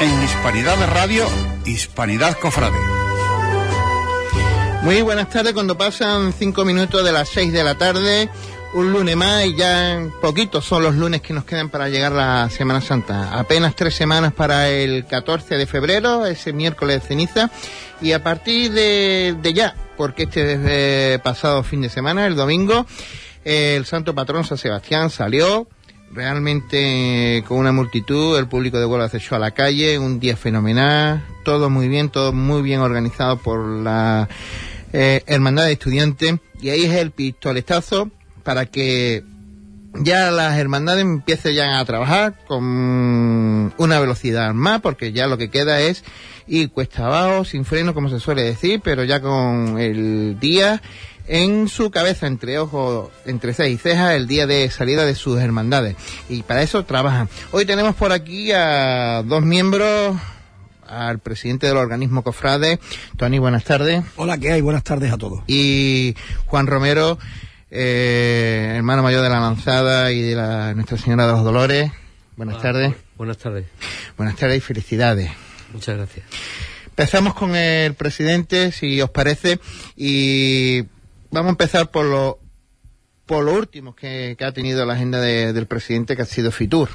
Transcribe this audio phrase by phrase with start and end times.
[0.00, 1.26] En Hispanidad de Radio,
[1.64, 2.76] Hispanidad Cofrade.
[4.82, 8.28] Muy buenas tardes, cuando pasan cinco minutos de las seis de la tarde,
[8.74, 12.50] un lunes más y ya poquitos son los lunes que nos quedan para llegar la
[12.50, 13.38] Semana Santa.
[13.38, 17.50] Apenas tres semanas para el 14 de febrero, ese miércoles de ceniza,
[18.02, 22.86] y a partir de, ya, porque este es de pasado fin de semana, el domingo,
[23.44, 25.68] el santo patrón San Sebastián salió,
[26.12, 30.36] realmente con una multitud, el público de Huelva se echó a la calle, un día
[30.36, 34.28] fenomenal, todo muy bien, todo muy bien organizado por la
[34.92, 38.10] eh, Hermandad de Estudiantes, y ahí es el pistoletazo
[38.42, 39.24] para que
[40.00, 45.50] ya las hermandades empiecen ya a trabajar con una velocidad más, porque ya lo que
[45.50, 46.04] queda es
[46.46, 50.80] ir cuesta abajo, sin freno, como se suele decir, pero ya con el día
[51.28, 55.40] en su cabeza, entre ojos, entre cejas y cejas, el día de salida de sus
[55.40, 55.96] hermandades.
[56.28, 57.28] Y para eso trabajan.
[57.52, 60.16] Hoy tenemos por aquí a dos miembros,
[60.86, 62.78] al presidente del organismo Cofrade,
[63.16, 64.04] Tony, buenas tardes.
[64.16, 64.60] Hola, ¿qué hay?
[64.60, 65.42] Buenas tardes a todos.
[65.46, 66.14] Y
[66.46, 67.18] Juan Romero,
[67.70, 71.90] eh, hermano mayor de la Lanzada y de la Nuestra Señora de los Dolores.
[72.36, 72.94] Buenas tardes.
[73.16, 73.66] Buenas tardes.
[74.16, 75.30] Buenas tardes y felicidades.
[75.72, 76.26] Muchas gracias.
[76.86, 79.58] Empezamos con el presidente, si os parece,
[79.96, 80.84] y
[81.30, 82.38] vamos a empezar por lo,
[83.26, 86.50] por lo último que, que ha tenido la agenda de- del presidente, que ha sido
[86.52, 86.88] Fitur.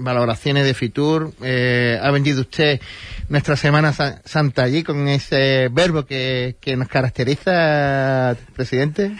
[0.00, 1.32] Valoraciones de Fitur.
[1.42, 2.80] Eh, ha vendido usted
[3.28, 9.16] nuestra Semana Sa- Santa allí con ese verbo que, que nos caracteriza, presidente.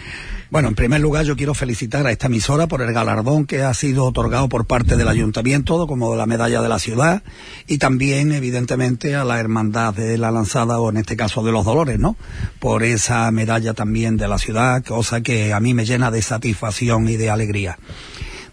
[0.51, 3.75] Bueno, en primer lugar yo quiero felicitar a esta emisora por el galardón que ha
[3.75, 7.23] sido otorgado por parte del ayuntamiento como la medalla de la ciudad
[7.67, 11.67] y también evidentemente a la hermandad de la lanzada o en este caso de los
[11.67, 12.17] dolores, ¿no?
[12.61, 17.07] Por esa medalla también de la ciudad, cosa que a mí me llena de satisfacción
[17.11, 17.79] y de alegría.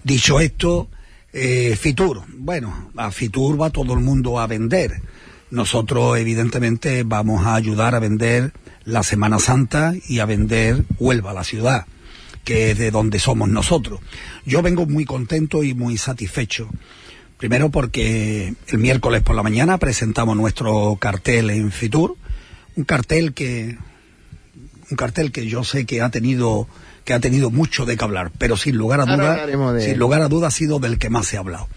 [0.03, 0.89] Dicho esto,
[1.31, 5.01] eh, Fitur, bueno, a Fitur va todo el mundo a vender.
[5.49, 8.51] Nosotros evidentemente vamos a ayudar a vender
[8.85, 11.85] la Semana Santa y a vender Huelva, la ciudad,
[12.43, 13.99] que es de donde somos nosotros.
[14.45, 16.69] Yo vengo muy contento y muy satisfecho.
[17.37, 22.15] Primero porque el miércoles por la mañana presentamos nuestro cartel en Fitur,
[22.75, 23.77] un cartel que
[24.91, 26.67] un cartel que yo sé que ha tenido
[27.03, 29.11] que ha tenido mucho de qué hablar, pero sin lugar a de-
[29.83, 31.67] sin lugar a dudas ha sido del que más se ha hablado.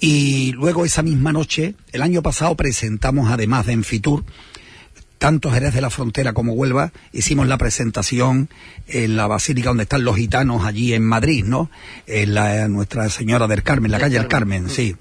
[0.00, 4.24] Y luego esa misma noche, el año pasado presentamos además de en Fitur,
[5.20, 8.48] tanto Jerez de la Frontera como Huelva, hicimos la presentación
[8.86, 11.70] en la basílica donde están los gitanos allí en Madrid, ¿no?
[12.06, 14.96] En la Nuestra Señora del Carmen, la calle del Carmen, sí.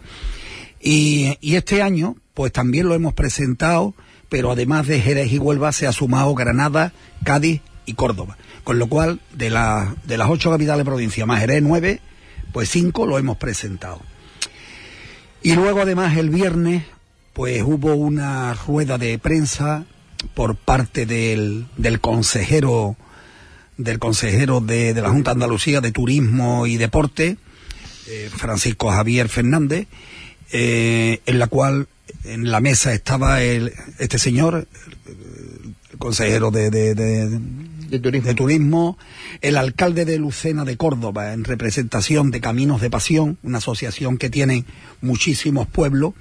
[0.81, 3.95] Y, y este año, pues también lo hemos presentado,
[4.27, 6.91] pero además de Jerez y Huelva se ha sumado Granada,
[7.23, 8.37] Cádiz y Córdoba.
[8.65, 12.01] Con lo cual, de, la, de las ocho capitales de provincia más Jerez nueve,
[12.51, 14.01] pues cinco lo hemos presentado.
[15.41, 16.83] Y luego además el viernes,
[17.31, 19.85] pues hubo una rueda de prensa
[20.33, 22.97] por parte del, del consejero
[23.77, 27.37] del consejero de, de la Junta de Andalucía de Turismo y Deporte,
[28.07, 29.87] eh, Francisco Javier Fernández,
[30.51, 31.87] eh, en la cual
[32.25, 34.67] en la mesa estaba el, este señor,
[35.05, 37.39] el, el consejero de, de, de-
[37.89, 38.27] De turismo.
[38.27, 38.97] de turismo,
[39.39, 44.29] el alcalde de Lucena de Córdoba en representación de Caminos de Pasión, una asociación que
[44.29, 44.65] tiene
[45.01, 46.15] muchísimos pueblos,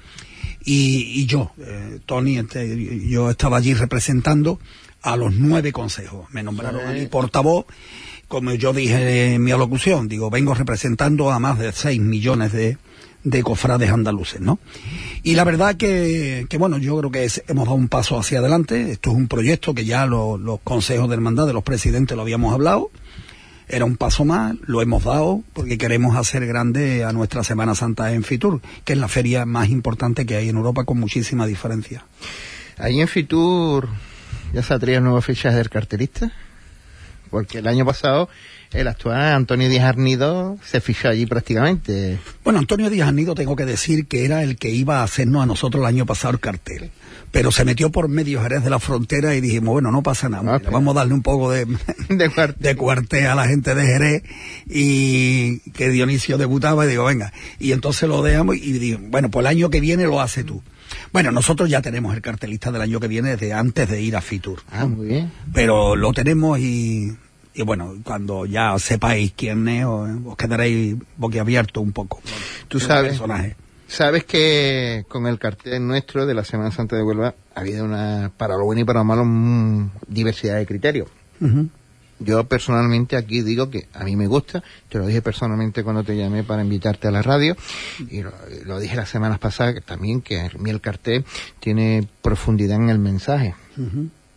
[0.71, 4.59] y, y yo, eh, Tony, este, yo estaba allí representando
[5.03, 6.27] a los nueve consejos.
[6.33, 7.65] Me nombraron a mí portavoz,
[8.29, 12.77] como yo dije en mi alocución, digo, vengo representando a más de seis millones de,
[13.25, 14.59] de cofrades andaluces, ¿no?
[15.23, 18.41] Y la verdad que, que bueno, yo creo que es- hemos dado un paso hacia
[18.41, 18.91] adelante.
[18.93, 22.23] Esto es un proyecto que ya lo- los consejos de hermandad de los presidentes lo
[22.23, 22.91] habíamos hablado.
[23.69, 28.13] Era un paso más, lo hemos dado porque queremos hacer grande a nuestra Semana Santa
[28.13, 32.05] en Fitur, que es la feria más importante que hay en Europa con muchísima diferencia.
[32.79, 33.89] Ahí en Fitur
[34.53, 36.33] ya se nuevas fichas del cartelista.
[37.31, 38.29] Porque el año pasado
[38.73, 42.19] el actual Antonio Díaz Arnido se fichó allí prácticamente.
[42.45, 45.47] Bueno, Antonio Díaz Nido tengo que decir que era el que iba a hacernos a
[45.47, 46.91] nosotros el año pasado el cartel.
[47.31, 50.59] Pero se metió por medio Jerez de la frontera y dijimos, bueno, no pasa nada,
[50.59, 51.67] mira, vamos a darle un poco de,
[52.09, 52.63] De cuartel.
[52.63, 54.23] de cuartel a la gente de Jerez
[54.67, 59.43] y que Dionisio debutaba y digo, venga, y entonces lo dejamos y digo, bueno, pues
[59.43, 60.63] el año que viene lo hace tú.
[61.13, 64.23] Bueno, nosotros ya tenemos el cartelista del año que viene desde antes de ir a
[64.23, 64.63] Fitur.
[64.71, 65.31] Ah, muy bien.
[65.53, 67.13] Pero lo tenemos y,
[67.55, 72.21] y bueno, cuando ya sepáis quién es, os, os quedaréis boquiabierto un poco.
[72.69, 73.13] Tú sabes.
[73.13, 73.57] personaje.
[73.89, 78.31] Sabes que con el cartel nuestro de la Semana Santa de Huelva ha habido una,
[78.37, 81.09] para lo bueno y para lo malo, mm, diversidad de criterios.
[82.21, 86.17] Yo personalmente aquí digo que a mí me gusta, te lo dije personalmente cuando te
[86.17, 87.57] llamé para invitarte a la radio
[88.11, 88.33] y lo,
[88.65, 91.25] lo dije las semanas pasadas que también que a mí el cartel
[91.61, 93.55] tiene profundidad en el mensaje.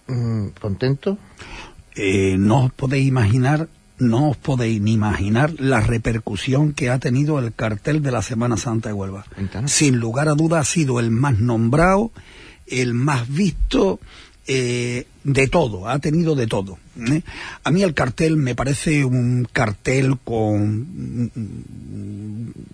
[0.08, 1.18] Mm, ¿Contento?
[1.96, 3.68] Eh, no os podéis imaginar,
[4.00, 8.58] no os podéis ni imaginar la repercusión que ha tenido el cartel de la Semana
[8.58, 9.26] Santa de Huelva.
[9.66, 12.12] Sin lugar a duda ha sido el más nombrado,
[12.68, 14.00] el más visto,
[14.48, 16.80] eh, de todo, ha tenido de todo.
[17.00, 17.22] ¿eh?
[17.64, 21.32] A mí el cartel me parece un cartel con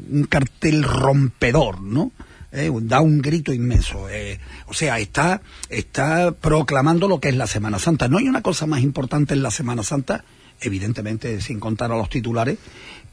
[0.09, 2.11] un cartel rompedor, ¿no?
[2.51, 4.07] Eh, da un grito inmenso.
[4.09, 8.07] eh, o sea, está, está proclamando lo que es la Semana Santa.
[8.07, 10.23] No hay una cosa más importante en la Semana Santa,
[10.61, 12.57] evidentemente sin contar a los titulares,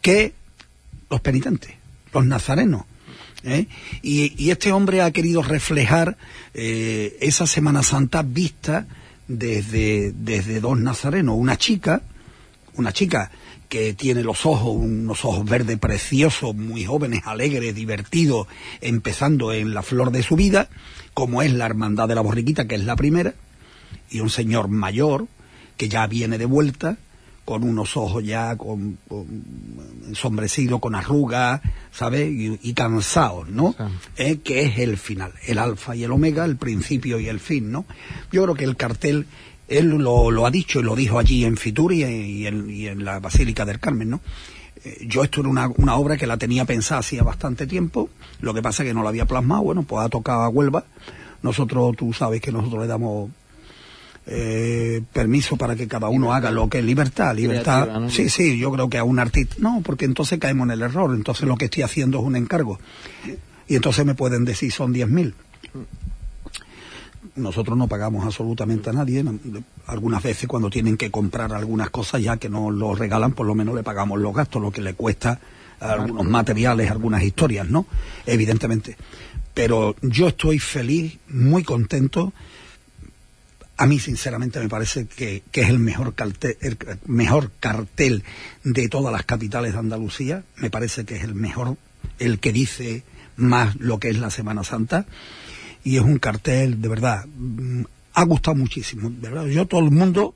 [0.00, 0.34] que
[1.10, 1.72] los penitentes,
[2.12, 2.84] los nazarenos.
[3.42, 3.66] ¿eh?
[4.02, 6.16] Y, este hombre ha querido reflejar
[6.54, 8.86] eh, esa Semana Santa vista
[9.28, 12.02] desde, desde dos nazarenos, una chica,
[12.74, 13.30] una chica
[13.74, 18.46] que tiene los ojos, unos ojos verdes preciosos, muy jóvenes, alegres, divertidos,
[18.80, 20.68] empezando en la flor de su vida,
[21.12, 23.34] como es la Hermandad de la Borriquita, que es la primera,
[24.10, 25.26] y un señor mayor
[25.76, 26.98] que ya viene de vuelta,
[27.44, 29.26] con unos ojos ya con, con
[30.06, 31.60] ensombrecidos, con arrugas,
[31.90, 32.30] ¿sabes?
[32.30, 33.74] Y, y cansados, ¿no?
[33.76, 33.84] Sí.
[34.18, 37.72] Eh, que es el final, el alfa y el omega, el principio y el fin,
[37.72, 37.86] ¿no?
[38.30, 39.26] Yo creo que el cartel,
[39.68, 43.04] él lo, lo ha dicho y lo dijo allí en Fitur y, en, y en
[43.04, 44.20] la Basílica del Carmen, ¿no?
[44.84, 48.52] Eh, Yo esto era una, una obra que la tenía pensada hacía bastante tiempo, lo
[48.52, 50.84] que pasa es que no la había plasmado, bueno, pues ha tocado a Huelva.
[51.42, 53.30] Nosotros, tú sabes que nosotros le damos
[54.26, 57.82] eh, permiso para que cada uno haga lo que es libertad, libertad.
[57.82, 58.10] Creativa, ¿no?
[58.10, 61.14] Sí, sí, yo creo que a un artista, no, porque entonces caemos en el error,
[61.14, 62.78] entonces lo que estoy haciendo es un encargo.
[63.68, 65.34] Y entonces me pueden decir son 10.000.
[67.36, 69.24] Nosotros no pagamos absolutamente a nadie.
[69.86, 73.54] Algunas veces cuando tienen que comprar algunas cosas ya que no lo regalan, por lo
[73.54, 75.40] menos le pagamos los gastos, lo que le cuesta
[75.80, 77.86] algunos materiales, algunas historias, ¿no?
[78.24, 78.96] Evidentemente.
[79.52, 82.32] Pero yo estoy feliz, muy contento
[83.76, 88.22] a mí sinceramente me parece que, que es el mejor cartel, el mejor cartel
[88.62, 90.44] de todas las capitales de Andalucía.
[90.56, 91.76] Me parece que es el mejor,
[92.18, 93.02] el que dice
[93.36, 95.06] más lo que es la Semana Santa.
[95.84, 97.82] Y es un cartel, de verdad, mm,
[98.14, 99.46] ha gustado muchísimo, verdad.
[99.46, 100.34] Yo todo el mundo,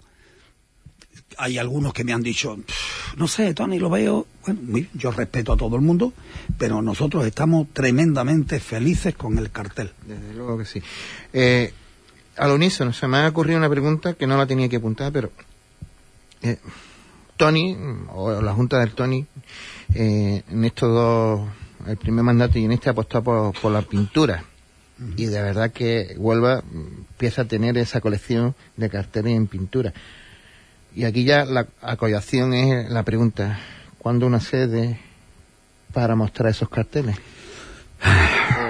[1.38, 4.26] hay algunos que me han dicho, "Pff, no sé, Tony, lo veo.
[4.44, 4.60] Bueno,
[4.94, 6.12] yo respeto a todo el mundo,
[6.58, 9.92] pero nosotros estamos tremendamente felices con el cartel.
[10.06, 10.82] Desde luego que sí.
[11.32, 11.72] Eh,
[12.36, 15.30] al unísono, se me ha ocurrido una pregunta que no la tenía que apuntar, pero
[16.42, 16.58] eh,
[17.36, 17.76] Tony,
[18.14, 19.26] o la Junta del Tony,
[19.94, 21.48] eh, en estos dos,
[21.86, 24.44] el primer mandato y en este ha apostado por, por la pintura.
[25.16, 29.92] Y de verdad que Huelva empieza a tener esa colección de carteles en pintura.
[30.94, 33.60] Y aquí ya la acollación es la pregunta,
[33.98, 34.98] ¿cuándo una sede
[35.92, 37.16] para mostrar esos carteles?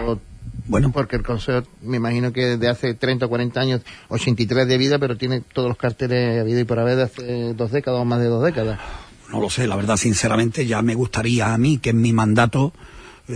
[0.07, 0.19] O
[0.67, 4.77] Bueno, porque el Consejo, me imagino que desde hace 30 o 40 años, 83 de
[4.77, 8.01] vida, pero tiene todos los carteles a vida y por haber de hace dos décadas
[8.01, 8.79] o más de dos décadas.
[9.31, 12.73] No lo sé, la verdad, sinceramente, ya me gustaría a mí que en mi mandato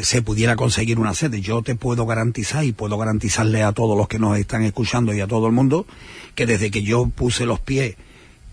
[0.01, 1.41] se pudiera conseguir una sede.
[1.41, 5.21] Yo te puedo garantizar y puedo garantizarle a todos los que nos están escuchando y
[5.21, 5.87] a todo el mundo
[6.35, 7.97] que desde que yo puse los pies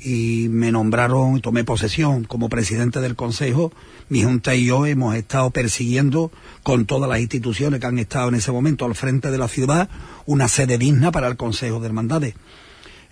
[0.01, 3.71] y me nombraron y tomé posesión como presidente del Consejo,
[4.07, 6.31] mi junta y yo hemos estado persiguiendo
[6.63, 9.89] con todas las instituciones que han estado en ese momento al frente de la ciudad
[10.25, 12.35] una sede digna para el Consejo de Hermandades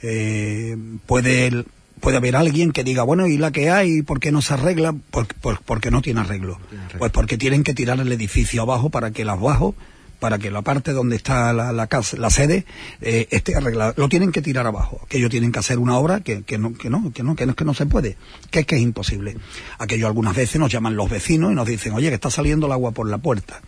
[0.01, 1.65] eh, puede
[1.99, 4.01] puede haber alguien que diga, bueno, ¿y la que hay?
[4.01, 4.93] ¿Por qué no se arregla?
[4.93, 6.59] Por- por- porque no tiene arreglo.
[6.99, 9.75] Pues porque tienen que tirar el edificio abajo para que el abajo,
[10.19, 12.65] para que la parte donde está la, la casa, la sede,
[13.01, 13.93] eh, esté arreglada.
[13.97, 15.01] Lo tienen que tirar abajo.
[15.09, 17.45] Que ellos tienen que hacer una obra que, que no, que no, que no, que
[17.45, 18.17] no, que no se puede.
[18.49, 19.37] Que es que es imposible.
[19.77, 22.71] Aquello algunas veces nos llaman los vecinos y nos dicen, oye, que está saliendo el
[22.71, 23.61] agua por la puerta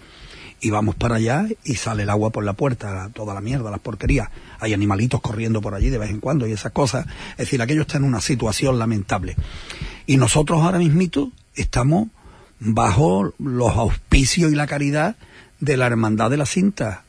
[0.62, 3.80] y vamos para allá y sale el agua por la puerta, toda la mierda, las
[3.80, 4.30] porquerías.
[4.60, 7.06] Hay animalitos corriendo por allí de vez en cuando y esas cosas.
[7.32, 9.36] Es decir, aquello está en una situación lamentable.
[10.06, 12.10] Y nosotros ahora mismito estamos
[12.60, 15.16] bajo los auspicios y la caridad
[15.60, 17.04] de la Hermandad de la Cinta,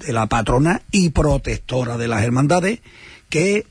[0.00, 2.80] de la patrona y protectora de las hermandades,
[3.28, 3.66] que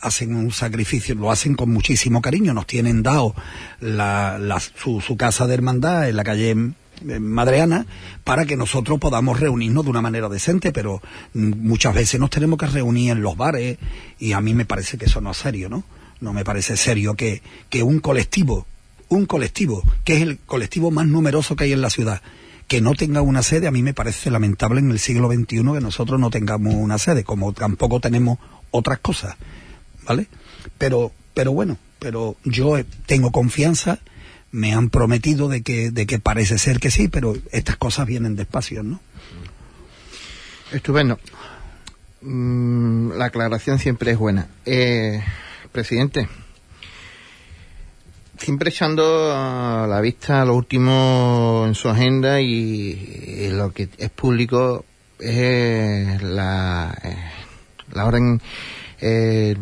[0.00, 3.36] hacen un sacrificio, lo hacen con muchísimo cariño, nos tienen dado
[3.80, 6.56] la, la- su, su casa de hermandad en la calle
[7.20, 7.86] madreana
[8.24, 11.00] para que nosotros podamos reunirnos de una manera decente, pero
[11.34, 13.78] mm, muchas veces nos tenemos que reunir en los bares
[14.18, 15.84] y a mí me parece que eso no es serio, ¿no?
[16.20, 18.66] No me parece serio que, que un colectivo,
[19.08, 22.22] un colectivo, que es el colectivo más numeroso que hay en la ciudad,
[22.68, 25.80] que no tenga una sede, a mí me parece lamentable en el siglo XXI que
[25.80, 28.38] nosotros no tengamos una sede, como tampoco tenemos
[28.70, 29.36] otras cosas,
[30.06, 30.28] ¿vale?
[30.78, 33.98] Pero, pero bueno, pero yo tengo confianza,
[34.52, 38.36] me han prometido de que, de que parece ser que sí, pero estas cosas vienen
[38.36, 39.00] despacio, ¿no?
[40.72, 41.18] Estupendo.
[42.20, 44.46] Mm, la aclaración siempre es buena.
[44.64, 45.22] Eh,
[45.72, 46.28] presidente,
[48.38, 54.84] siempre echando a la vista lo último en su agenda y, lo que es público
[55.18, 57.16] es la, eh,
[57.92, 58.40] la orden,
[59.00, 59.56] eh,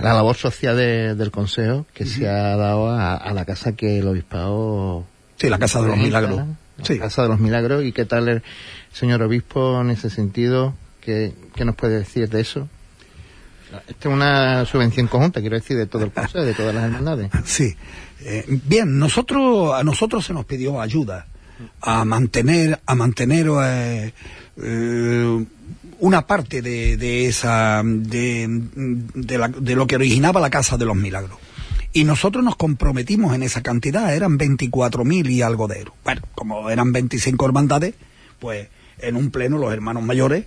[0.00, 5.04] la labor social del Consejo que se ha dado a, la casa que el obispado.
[5.36, 6.42] Sí, la Casa de los Milagros.
[6.88, 7.84] La Casa de los Milagros.
[7.84, 8.42] ¿Y qué tal el
[8.92, 10.74] señor obispo en ese sentido?
[11.00, 12.68] ¿Qué, qué nos puede decir de eso?
[13.88, 17.30] Esta es una subvención conjunta, quiero decir, de todo el Consejo, de todas las hermandades.
[17.44, 17.76] Sí.
[18.20, 21.26] Eh, bien, nosotros, a nosotros se nos pidió ayuda
[21.80, 24.12] a mantener, a mantener eh,
[24.56, 25.46] eh,
[25.98, 28.46] una parte de, de esa, de,
[29.14, 31.38] de, lo que originaba la Casa de los Milagros.
[31.92, 35.94] Y nosotros nos comprometimos en esa cantidad, eran 24.000 y algo de euros.
[36.04, 37.94] Bueno, como eran 25 hermandades,
[38.38, 40.44] pues en un pleno los hermanos mayores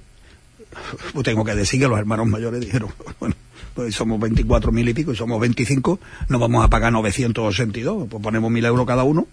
[1.24, 2.90] tengo que decir que los hermanos mayores dijeron,
[3.20, 3.36] bueno,
[3.74, 8.24] pues somos 24 mil y pico y somos 25, no vamos a pagar 982, pues
[8.24, 9.28] ponemos mil euros cada uno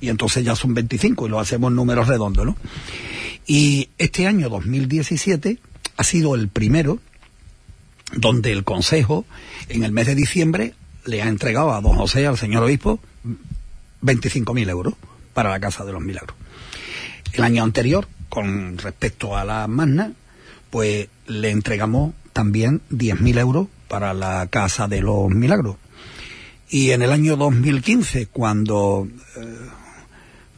[0.00, 2.56] y entonces ya son 25 y lo hacemos números redondos, ¿no?
[3.46, 5.58] Y este año 2017
[5.96, 6.98] ha sido el primero
[8.12, 9.24] donde el Consejo
[9.68, 10.74] en el mes de diciembre
[11.04, 13.00] le ha entregado a don José, al señor obispo,
[14.02, 14.94] 25.000 euros
[15.34, 16.36] para la Casa de los Milagros.
[17.32, 20.12] El año anterior, con respecto a la magna,
[20.70, 25.76] pues le entregamos también 10.000 euros para la Casa de los Milagros.
[26.68, 29.56] Y en el año 2015, cuando, eh,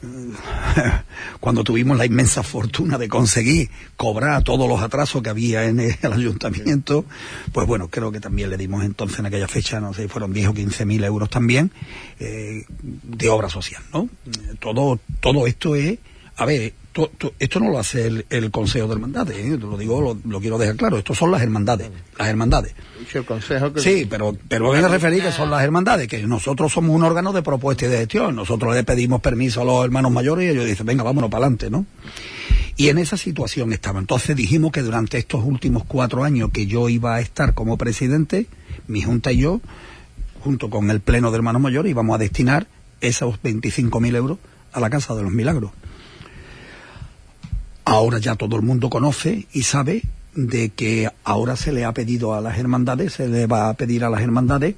[1.41, 5.97] cuando tuvimos la inmensa fortuna de conseguir cobrar todos los atrasos que había en el
[6.13, 7.05] ayuntamiento,
[7.53, 10.49] pues bueno, creo que también le dimos entonces en aquella fecha, no sé, fueron 10
[10.49, 11.71] o 15 mil euros también,
[12.21, 14.09] eh, de obra social, ¿no?
[14.61, 15.99] Todo, todo esto es,
[16.39, 16.73] a ver,
[17.41, 19.59] esto no lo hace el, Consejo de Hermandades, ¿eh?
[19.59, 22.75] lo digo, lo, quiero dejar claro, estos son las hermandades, las hermandades.
[23.13, 26.95] El consejo Sí, pero, pero voy a referir que son las hermandades, que nosotros somos
[26.95, 30.47] un órgano de propuesta y de gestión, nosotros le pedimos permiso a los hermanos mayores
[30.47, 31.87] y ellos dicen, venga, vámonos para adelante, ¿no?
[32.77, 33.99] Y en esa situación estaba.
[33.99, 38.47] Entonces dijimos que durante estos últimos cuatro años que yo iba a estar como presidente,
[38.87, 39.61] mi junta y yo,
[40.41, 42.69] junto con el Pleno de Hermanos Mayores, íbamos a destinar
[43.01, 44.39] esos 25.000 euros
[44.73, 45.73] a la Casa de los Milagros.
[47.89, 50.03] Ahora ya todo el mundo conoce y sabe
[50.35, 54.05] de que ahora se le ha pedido a las hermandades, se le va a pedir
[54.05, 54.75] a las hermandades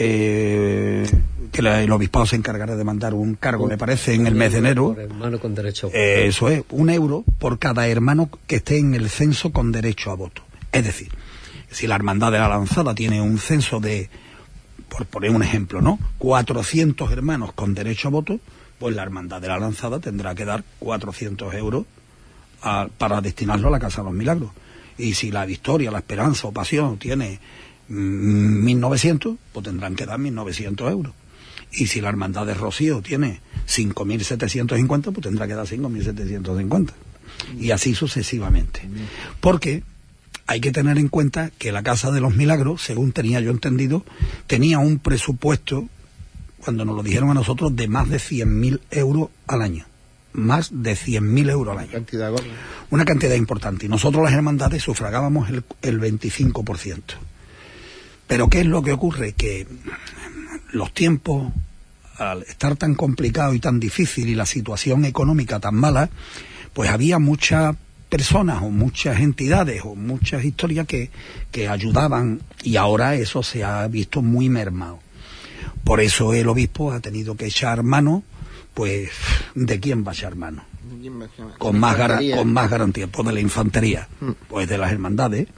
[0.00, 1.08] eh,
[1.52, 4.58] que el obispado se encargará de mandar un cargo, me parece, en el mes de
[4.58, 4.96] enero.
[4.98, 5.88] hermano con derecho.
[5.94, 10.10] Eh, eso es, un euro por cada hermano que esté en el censo con derecho
[10.10, 10.42] a voto.
[10.72, 11.12] Es decir,
[11.70, 14.10] si la hermandad de la lanzada tiene un censo de,
[14.88, 16.00] por poner un ejemplo, ¿no?
[16.18, 18.40] 400 hermanos con derecho a voto,
[18.80, 21.84] pues la hermandad de la lanzada tendrá que dar 400 euros
[22.98, 24.50] para destinarlo a la Casa de los Milagros.
[24.98, 27.40] Y si la Victoria, la Esperanza o Pasión tiene
[27.90, 31.14] 1.900, mm, pues tendrán que dar 1.900 euros.
[31.72, 36.90] Y si la Hermandad de Rocío tiene 5.750, pues tendrá que dar 5.750.
[37.58, 38.82] Y así sucesivamente.
[39.40, 39.82] Porque
[40.46, 44.04] hay que tener en cuenta que la Casa de los Milagros, según tenía yo entendido,
[44.46, 45.88] tenía un presupuesto,
[46.62, 49.86] cuando nos lo dijeron a nosotros, de más de 100.000 euros al año
[50.32, 51.88] más de 100.000 euros al año.
[51.90, 52.32] Una cantidad,
[52.90, 53.86] Una cantidad importante.
[53.86, 57.00] Y nosotros las hermandades sufragábamos el, el 25%.
[58.26, 59.32] Pero ¿qué es lo que ocurre?
[59.32, 59.66] Que
[60.72, 61.52] los tiempos,
[62.16, 66.08] al estar tan complicados y tan difícil y la situación económica tan mala,
[66.72, 67.76] pues había muchas
[68.08, 71.10] personas o muchas entidades o muchas historias que,
[71.50, 75.00] que ayudaban y ahora eso se ha visto muy mermado.
[75.84, 78.22] Por eso el obispo ha tenido que echar mano
[78.74, 79.10] pues
[79.54, 80.64] ¿de quién va a echar mano?
[81.58, 81.96] Con más,
[82.34, 84.30] con más garantía, pues de la infantería, mm.
[84.48, 85.48] pues de las hermandades.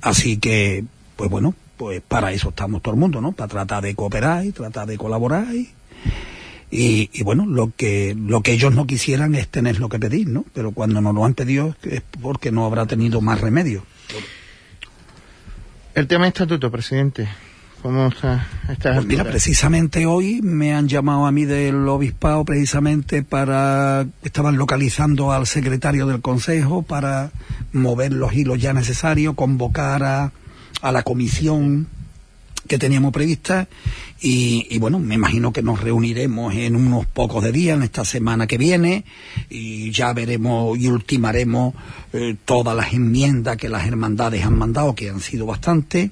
[0.00, 0.84] Así que,
[1.16, 3.32] pues bueno, pues para eso estamos todo el mundo, ¿no?
[3.32, 5.70] Para tratar de cooperar y tratar de colaborar y,
[7.12, 10.44] y, bueno, lo que, lo que ellos no quisieran es tener lo que pedir, ¿no?
[10.54, 13.84] Pero cuando nos lo han pedido es porque no habrá tenido más remedio.
[15.94, 17.28] El tema estatuto, presidente.
[17.82, 23.22] ¿Cómo está esta Pues mira, precisamente hoy me han llamado a mí del obispado precisamente
[23.22, 27.30] para estaban localizando al secretario del consejo para
[27.72, 30.32] mover los hilos ya necesarios, convocar a,
[30.82, 31.88] a la comisión
[32.68, 33.66] que teníamos prevista
[34.20, 38.04] y, y, bueno, me imagino que nos reuniremos en unos pocos de días, en esta
[38.04, 39.04] semana que viene,
[39.48, 41.74] y ya veremos y ultimaremos
[42.12, 46.10] eh, todas las enmiendas que las hermandades han mandado, que han sido bastantes,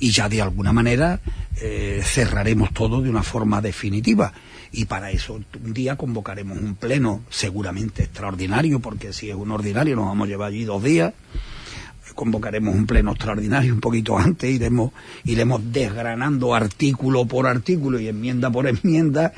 [0.00, 1.20] y ya de alguna manera
[1.60, 4.32] eh, cerraremos todo de una forma definitiva.
[4.72, 9.94] Y para eso un día convocaremos un pleno seguramente extraordinario, porque si es un ordinario
[9.96, 11.12] nos vamos a llevar allí dos días
[12.20, 14.92] convocaremos un pleno extraordinario un poquito antes, iremos,
[15.24, 19.32] iremos desgranando artículo por artículo y enmienda por enmienda,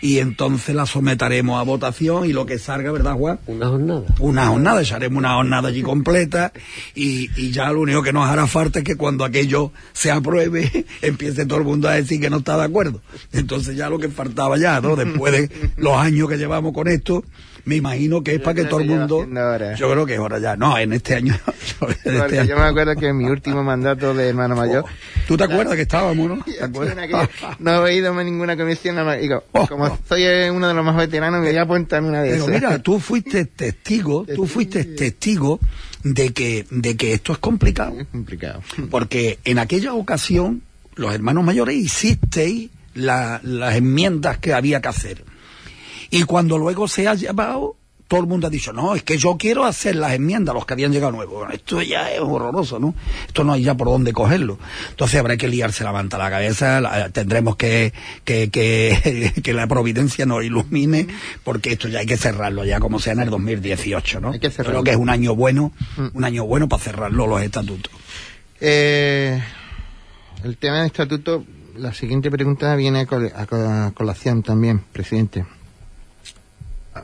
[0.00, 3.40] y entonces la someteremos a votación y lo que salga, ¿verdad, Juan?
[3.48, 4.04] Una jornada.
[4.20, 6.52] Una jornada, echaremos una jornada allí completa,
[6.94, 10.86] y, y ya lo único que nos hará falta es que cuando aquello se apruebe,
[11.02, 13.00] empiece todo el mundo a decir que no está de acuerdo.
[13.32, 14.94] Entonces ya lo que faltaba ya, ¿no?
[14.94, 17.24] Después de los años que llevamos con esto,
[17.64, 19.26] me imagino que es Yo para que todo el mundo.
[19.76, 20.56] Yo creo que es hora ya.
[20.56, 21.34] No, en este año.
[22.04, 22.48] en este año.
[22.48, 24.90] yo me acuerdo que en mi último mandato de hermano mayor, Oh,
[25.26, 26.42] ¿Tú te acuerdas que estábamos, no?
[26.44, 26.92] ¿Te Yo acuerdas?
[26.96, 29.20] en aquella- no he ido a ninguna comisión, nada más.
[29.20, 29.98] Digo, Oh, como oh.
[30.08, 32.54] soy uno de los más veteranos, me voy a apuntar en una de Pero esas.
[32.54, 35.60] mira, tú fuiste testigo, tú fuiste testigo
[36.04, 37.98] de que, de que esto es complicado.
[38.00, 38.62] Es complicado.
[38.90, 40.62] Porque en aquella ocasión,
[40.94, 45.24] los hermanos mayores hicisteis la- las enmiendas que había que hacer.
[46.10, 47.76] Y cuando luego se ha llevado,
[48.08, 50.72] todo el mundo ha dicho, no, es que yo quiero hacer las enmiendas, los que
[50.72, 51.34] habían llegado nuevos.
[51.40, 52.94] Bueno, esto ya es horroroso, ¿no?
[53.26, 54.58] Esto no hay ya por dónde cogerlo.
[54.88, 57.92] Entonces habrá que liarse la manta a la cabeza, la- tendremos que,
[58.24, 61.06] que, que, que la providencia nos ilumine,
[61.44, 64.30] porque esto ya hay que cerrarlo ya como sea en el 2018, ¿no?
[64.32, 64.80] Hay que cerrarlo.
[64.80, 65.72] Creo que es un año bueno,
[66.14, 67.92] un año bueno para cerrarlo los estatutos.
[68.58, 69.38] Eh,
[70.44, 71.44] el tema del estatuto,
[71.76, 75.44] la siguiente pregunta viene a, col- a co- a colación también, presidente.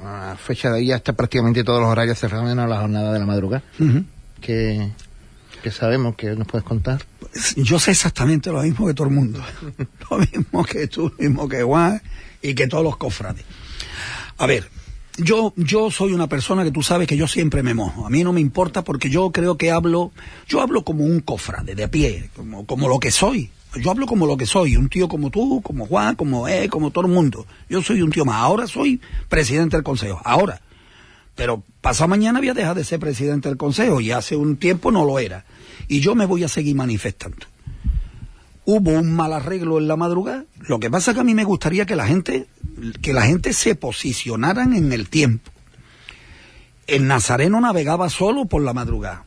[0.04, 3.18] A fecha de hoy ya está prácticamente todos los horarios cerrados menos la jornada de
[3.18, 3.62] la madrugada.
[3.78, 4.04] Ujú.
[4.40, 4.90] que,
[5.62, 7.02] que sabemos que nos puedes contar.
[7.56, 9.42] Yo sé exactamente lo mismo que todo el mundo.
[10.10, 12.00] Lo mismo que tú, lo mismo que Juan
[12.42, 13.44] y que todos los cofrades.
[14.38, 14.68] A ver,
[15.16, 18.06] yo, yo soy una persona que tú sabes que yo siempre me mojo.
[18.06, 20.12] A mí no me importa porque yo creo que hablo,
[20.46, 23.50] yo hablo como un cofrade, de pie, como, como lo que soy.
[23.80, 26.90] Yo hablo como lo que soy, un tío como tú, como Juan, como eh, como
[26.90, 27.46] todo el mundo.
[27.68, 28.36] Yo soy un tío más.
[28.36, 30.20] Ahora soy presidente del consejo.
[30.24, 30.60] Ahora.
[31.34, 34.92] Pero pasado mañana voy a dejar de ser presidente del consejo y hace un tiempo
[34.92, 35.44] no lo era.
[35.88, 37.46] Y yo me voy a seguir manifestando.
[38.66, 40.44] Hubo un mal arreglo en la madrugada.
[40.60, 42.46] Lo que pasa es que a mí me gustaría que la gente,
[43.02, 45.50] que la gente se posicionaran en el tiempo.
[46.86, 49.24] El Nazareno navegaba solo por la madrugada.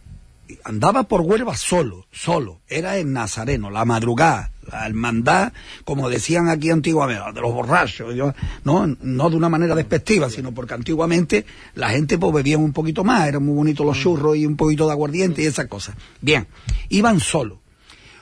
[0.63, 2.59] Andaba por Huelva solo, solo.
[2.67, 8.15] Era el Nazareno, la madrugada, la hermandad, como decían aquí antiguamente, de los borrachos.
[8.63, 13.03] no, no de una manera despectiva, sino porque antiguamente la gente pues bebía un poquito
[13.03, 15.95] más, eran muy bonitos los churros y un poquito de aguardiente y esas cosas.
[16.21, 16.47] Bien,
[16.89, 17.59] iban solos.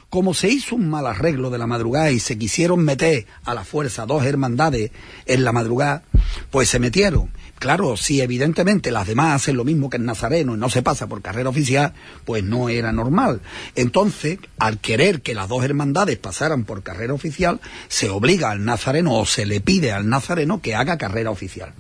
[0.10, 3.66] Como se hizo un mal arreglo de la madrugada y se quisieron meter a la
[3.66, 4.92] fuerza dos hermandades
[5.26, 6.04] en la madrugada,
[6.52, 7.32] pues se metieron.
[7.60, 11.08] Claro, si evidentemente las demás hacen lo mismo que el Nazareno y no se pasa
[11.08, 11.94] por carrera oficial,
[12.26, 13.42] pues no era normal.
[13.76, 19.16] Entonces, al querer que las dos hermandades pasaran por carrera oficial, se obliga al Nazareno
[19.16, 21.74] o se le pide al Nazareno que haga carrera oficial.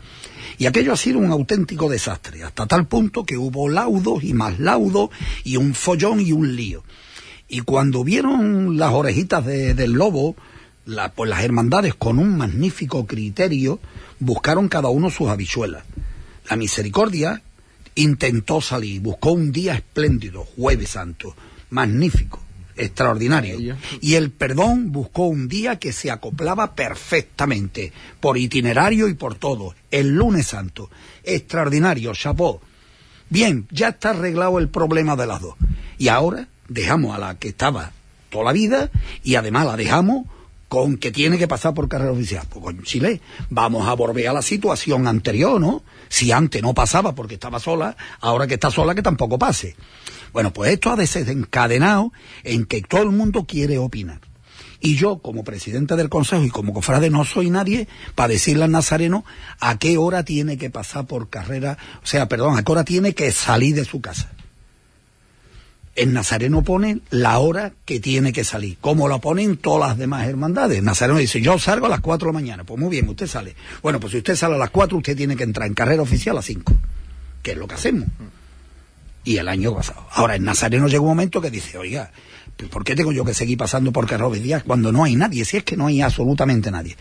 [0.58, 4.60] Y aquello ha sido un auténtico desastre, hasta tal punto que hubo laudos y más
[4.60, 5.10] laudos
[5.44, 6.84] y un follón y un lío.
[7.50, 10.36] Y cuando vieron las orejitas de- del lobo,
[10.86, 13.80] la- pues las hermandades con un magnífico criterio
[14.20, 15.84] buscaron cada uno sus habichuelas.
[16.50, 17.42] La misericordia
[17.96, 21.36] intentó salir, buscó un día espléndido, jueves santo,
[21.70, 22.40] magnífico,
[22.76, 23.78] extraordinario.
[24.02, 29.76] Y el perdón buscó un día que se acoplaba perfectamente, por itinerario y por todo,
[29.92, 30.90] el lunes santo,
[31.24, 32.62] extraordinario, chapó.
[33.30, 35.56] Bien, ya está arreglado el problema de las dos.
[35.98, 37.92] Y ahora dejamos a la que estaba
[38.30, 38.92] toda la vida
[39.24, 40.26] y además la dejamos
[40.68, 42.46] con que tiene que pasar por carrera oficial.
[42.50, 45.84] Pues con Chile vamos a volver a la situación anterior, ¿no?
[46.10, 49.76] Si antes no pasaba porque estaba sola, ahora que está sola que tampoco pase.
[50.34, 52.12] Bueno, pues esto ha desencadenado
[52.44, 54.20] en que todo el mundo quiere opinar.
[54.82, 58.72] Y yo, como presidente del Consejo y como cofrade, no soy nadie para decirle al
[58.72, 59.26] nazareno
[59.60, 63.16] a qué hora tiene que pasar por carrera, o sea, perdón, a qué hora tiene
[63.16, 64.32] que salir de su casa.
[65.96, 70.28] El nazareno pone la hora que tiene que salir, como lo ponen todas las demás
[70.28, 70.84] hermandades.
[70.84, 72.64] Nazareno dice, yo salgo a las 4 de la mañana.
[72.66, 73.56] Pues muy bien, usted sale.
[73.82, 76.36] Bueno, pues si usted sale a las 4, usted tiene que entrar en carrera oficial
[76.36, 76.74] a las 5,
[77.42, 78.10] que es lo que hacemos
[79.24, 80.06] y el año pasado.
[80.12, 82.12] Ahora, el Nazareno llega un momento que dice, oiga,
[82.70, 85.44] ¿Por qué tengo yo que seguir pasando por Carlos Díaz cuando no hay nadie?
[85.44, 86.96] Si es que no hay absolutamente nadie.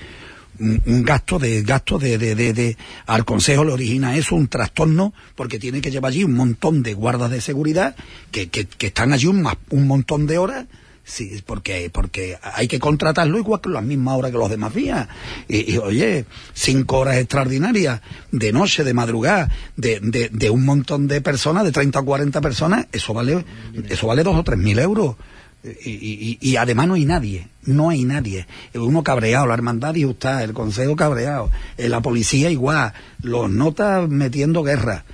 [0.58, 5.58] Un, gasto de gasto de, de, de, al consejo le origina eso un trastorno porque
[5.58, 7.96] tiene que llevar allí un montón de guardas de seguridad
[8.30, 10.66] que, que, están allí un, un montón de horas
[11.06, 15.06] Sí, porque, porque hay que contratarlo igual que las mismas horas que los demás días.
[15.48, 18.00] Y, y oye, cinco horas extraordinarias,
[18.32, 22.40] de noche, de madrugada, de, de, de, un montón de personas, de 30 o 40
[22.40, 23.44] personas, eso vale,
[23.90, 25.16] eso vale dos o tres mil euros.
[25.64, 28.46] Y, y, y, además no hay nadie, no hay nadie.
[28.74, 35.04] Uno cabreado, la hermandad usted, el consejo cabreado, la policía igual, los notas metiendo guerra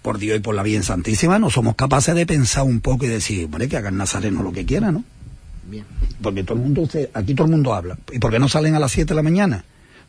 [0.00, 3.08] por Dios y por la bien santísima, no somos capaces de pensar un poco y
[3.08, 5.04] decir, hombre, que hagan Nazareno lo que quiera, ¿no?
[5.64, 5.84] Bien.
[6.20, 7.96] Porque todo el mundo, usted, aquí todo el mundo habla.
[8.12, 9.64] ¿Y por qué no salen a las 7 de la mañana?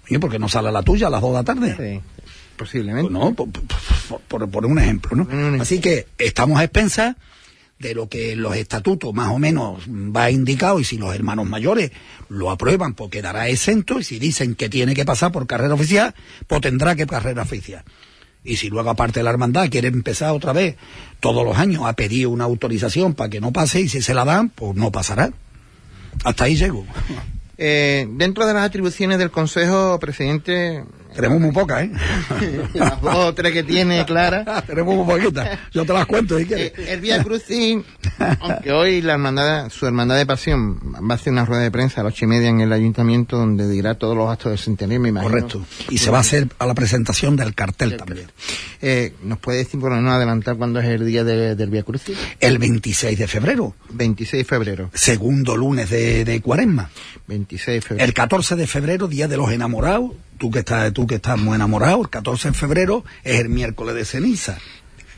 [0.06, 1.76] Oye, ¿por qué no sale a la tuya a las 2 de la tarde?
[1.78, 2.22] Sí,
[2.58, 3.12] posiblemente.
[3.12, 5.62] Pues no, por, por, por, por, un ejemplo, ¿no?
[5.62, 7.15] Así que estamos a expensas
[7.84, 11.91] de lo que los estatutos más o menos va indicado y si los hermanos mayores
[12.30, 16.15] lo aprueban pues quedará exento y si dicen que tiene que pasar por carrera oficial
[16.48, 17.84] pues tendrá que carrera oficial.
[18.46, 20.78] Y si luego aparte de la hermandad quiere empezar otra vez
[21.19, 24.26] todos los años a pedir una autorización para que no pase y si se la
[24.26, 25.32] dan pues no pasará.
[26.24, 26.86] Hasta ahí llego.
[27.58, 31.91] Eh, dentro de las atribuciones del Consejo, presidente, tenemos muy pocas, ¿eh?
[32.73, 34.63] las dos o tres que tiene Clara.
[34.67, 35.60] Tenemos muy poquitas.
[35.71, 36.73] Yo te las cuento si quieres.
[36.78, 37.80] Eh, el Vía Crucis,
[38.39, 42.02] aunque hoy la hermandad, su hermandad de pasión va a hacer una rueda de prensa
[42.02, 44.99] a las ocho y media en el ayuntamiento donde dirá todos los actos del centenario,
[44.99, 45.32] me imagino.
[45.32, 45.65] Correcto.
[45.89, 48.28] Y se va a hacer a la presentación del cartel el también.
[48.82, 52.17] Eh, ¿Nos puede decir, por no adelantar cuándo es el día de, del Vía Crucis?
[52.39, 53.76] El 26 de febrero.
[53.91, 54.91] 26 de febrero.
[54.93, 56.89] Segundo lunes de, de cuaresma.
[57.28, 58.06] 26 de febrero.
[58.06, 60.12] El 14 de febrero, Día de los Enamorados.
[60.43, 63.95] Tú que estás, tú que estás muy enamorado, el 14 de febrero es el miércoles
[63.95, 64.58] de ceniza.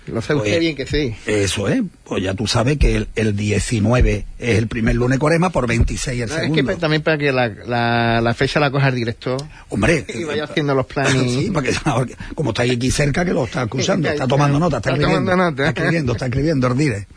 [0.05, 1.15] Lo sabe usted pues, bien que sí.
[1.25, 1.81] Eso es.
[2.03, 6.21] Pues ya tú sabes que el, el 19 es el primer lunes cuaresma, por 26
[6.21, 6.61] el no, segundo.
[6.61, 9.41] Es que también para que la, la, la fecha la coja el director.
[9.69, 10.05] Hombre.
[10.13, 11.13] Y vaya haciendo los planes.
[11.31, 11.73] sí, porque
[12.35, 15.35] como está ahí aquí cerca que lo está escuchando, está tomando nota, está, está escribiendo.
[15.35, 15.69] Nota.
[15.69, 17.07] Está escribiendo, está escribiendo, Ordire.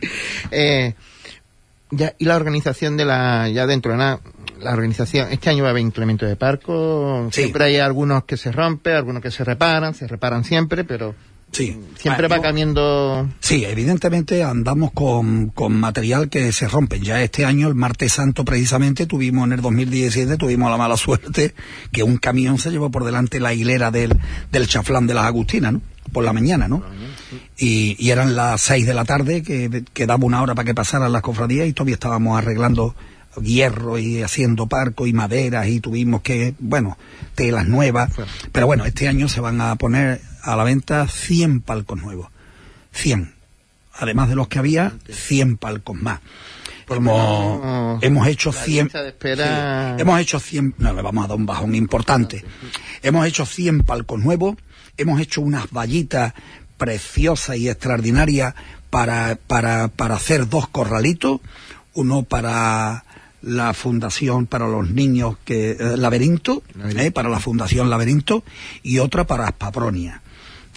[0.50, 0.94] Eh,
[1.90, 4.20] ya, y la organización de la, ya dentro de nada,
[4.60, 7.42] la organización, este año va a haber incremento de parco, sí.
[7.42, 11.14] siempre hay algunos que se rompen, algunos que se reparan, se reparan siempre, pero
[11.52, 11.76] Sí.
[11.98, 13.28] Siempre ah, va cambiando.
[13.40, 17.00] Sí, evidentemente andamos con, con material que se rompe.
[17.00, 21.54] Ya este año, el martes santo, precisamente, tuvimos en el 2017, tuvimos la mala suerte
[21.90, 24.16] que un camión se llevó por delante la hilera del,
[24.52, 25.80] del chaflán de las Agustinas, ¿no?
[26.12, 26.82] Por la mañana, ¿no?
[27.58, 30.74] Y, y eran las seis de la tarde, que, que daba una hora para que
[30.74, 32.94] pasaran las cofradías y todavía estábamos arreglando
[33.40, 36.96] hierro y haciendo parco y maderas y tuvimos que, bueno,
[37.34, 38.12] telas nuevas.
[38.52, 42.28] Pero bueno, este año se van a poner a la venta 100 palcos nuevos.
[42.92, 43.34] 100.
[43.94, 46.20] Además de los que había, 100 palcos más.
[46.90, 49.94] Hemos, no, hemos hecho 100 de espera...
[49.96, 52.46] sí, hemos hecho 100 no le vamos a dar un bajón importante
[53.02, 54.56] hemos hecho 100 palcos nuevos
[54.96, 56.32] hemos hecho unas vallitas
[56.78, 58.54] preciosas y extraordinarias
[58.88, 61.42] para, para, para hacer dos corralitos
[61.92, 63.04] uno para
[63.42, 66.62] la Fundación para los Niños que eh, Laberinto,
[66.96, 68.44] eh, para la Fundación Laberinto,
[68.82, 70.22] y otra para Aspapronia.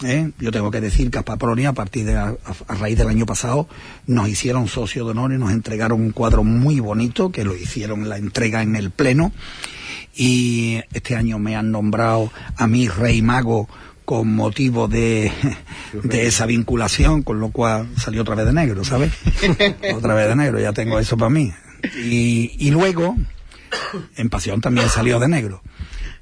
[0.04, 0.30] ¿eh?
[0.38, 2.34] Yo tengo que decir que Aspapronia, a partir de, a,
[2.68, 3.68] a, raíz del año pasado,
[4.06, 8.08] nos hicieron socio de honor y nos entregaron un cuadro muy bonito, que lo hicieron
[8.08, 9.32] la entrega en el Pleno,
[10.14, 13.68] y este año me han nombrado a mí Rey Mago
[14.04, 15.32] con motivo de,
[16.02, 19.12] de esa vinculación, con lo cual salió otra vez de negro, ¿sabes?
[19.94, 21.52] otra vez de negro, ya tengo eso para mí.
[21.82, 23.16] Y, luego,
[24.16, 25.62] en Pasión también salió de negro.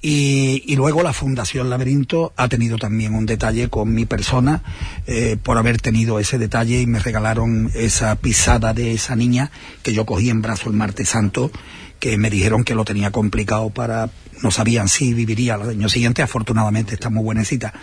[0.03, 4.63] Y, y, luego la Fundación Laberinto ha tenido también un detalle con mi persona
[5.07, 9.51] eh, por haber tenido ese detalle y me regalaron esa pisada de esa niña
[9.83, 11.51] que yo cogí en brazo el martes santo
[11.99, 14.09] que me dijeron que lo tenía complicado para
[14.43, 17.75] no sabían si viviría el año siguiente afortunadamente está muy buenecita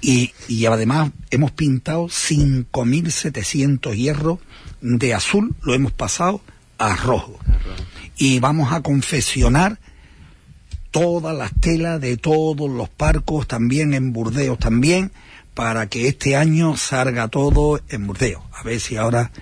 [0.00, 4.38] y, y además hemos pintado 5.700 hierros
[4.80, 6.40] de azul lo hemos pasado
[6.78, 7.38] a rojo.
[8.16, 9.78] Y vamos a confesionar
[10.90, 15.10] todas las telas de todos los parcos, también en Burdeos también,
[15.54, 18.42] para que este año salga todo en Burdeos.
[18.52, 19.32] A ver si ahora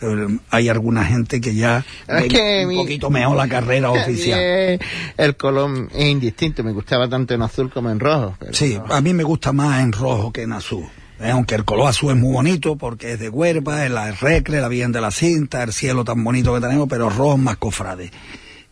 [0.00, 4.78] eh, hay alguna gente que ya es que un mi, poquito mejor la carrera oficial.
[5.16, 8.36] El color es indistinto, me gustaba tanto en azul como en rojo.
[8.38, 8.92] Pero sí, no.
[8.92, 10.86] a mí me gusta más en rojo que en azul.
[11.20, 14.60] Eh, aunque el color azul es muy bonito porque es de Huerva, es la Recre,
[14.60, 18.10] la Virgen de la Cinta, el cielo tan bonito que tenemos, pero rojo más cofrade.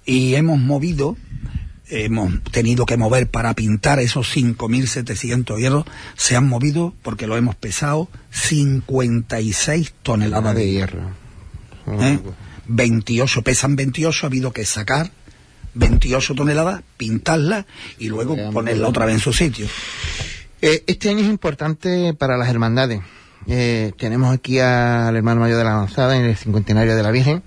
[0.07, 1.19] Y hemos movido,
[1.89, 5.85] hemos tenido que mover para pintar esos 5.700 hierros,
[6.17, 11.01] se han movido porque lo hemos pesado 56 toneladas de hierro.
[12.01, 12.19] ¿Eh?
[12.67, 15.11] 28, pesan 28, ha habido que sacar
[15.75, 17.67] 28 toneladas, pintarlas
[17.99, 19.67] y luego ponerla otra vez en su sitio.
[20.61, 23.01] Eh, este año es importante para las hermandades.
[23.47, 27.43] Eh, tenemos aquí al hermano mayor de la avanzada en el cincuentenario de la Virgen,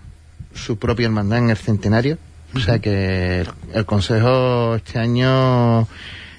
[0.54, 2.17] su propia hermandad en el centenario.
[2.54, 5.88] O sea que el, el Consejo este año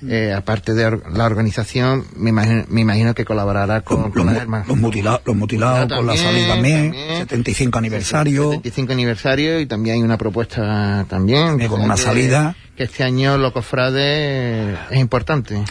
[0.08, 4.26] eh, aparte de or la organización, me imagino, me imagino que colaborará con, los, con
[4.26, 4.68] los, las hermanas.
[4.68, 8.42] los mutilados, los mutilados con la salud también, también, 75 aniversario.
[8.50, 11.68] 75 aniversario y también hay una propuesta también.
[11.68, 12.56] con una que, salida.
[12.76, 15.62] Que este año los cofrades es importante.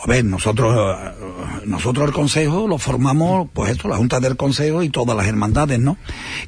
[0.00, 0.96] A ver, nosotros,
[1.66, 5.80] nosotros el Consejo lo formamos, pues esto, la Junta del Consejo y todas las hermandades,
[5.80, 5.96] ¿no?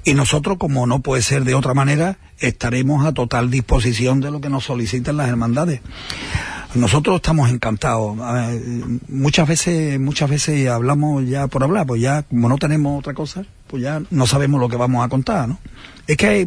[0.05, 4.41] Y nosotros, como no puede ser de otra manera, estaremos a total disposición de lo
[4.41, 5.81] que nos soliciten las hermandades.
[6.75, 8.17] Nosotros estamos encantados.
[9.09, 13.45] Muchas veces, muchas veces hablamos ya por hablar, pues ya como no tenemos otra cosa,
[13.67, 15.59] pues ya no sabemos lo que vamos a contar, ¿no?
[16.07, 16.47] Es que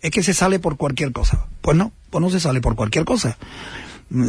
[0.00, 1.46] es que se sale por cualquier cosa.
[1.60, 3.36] Pues no, pues no se sale por cualquier cosa.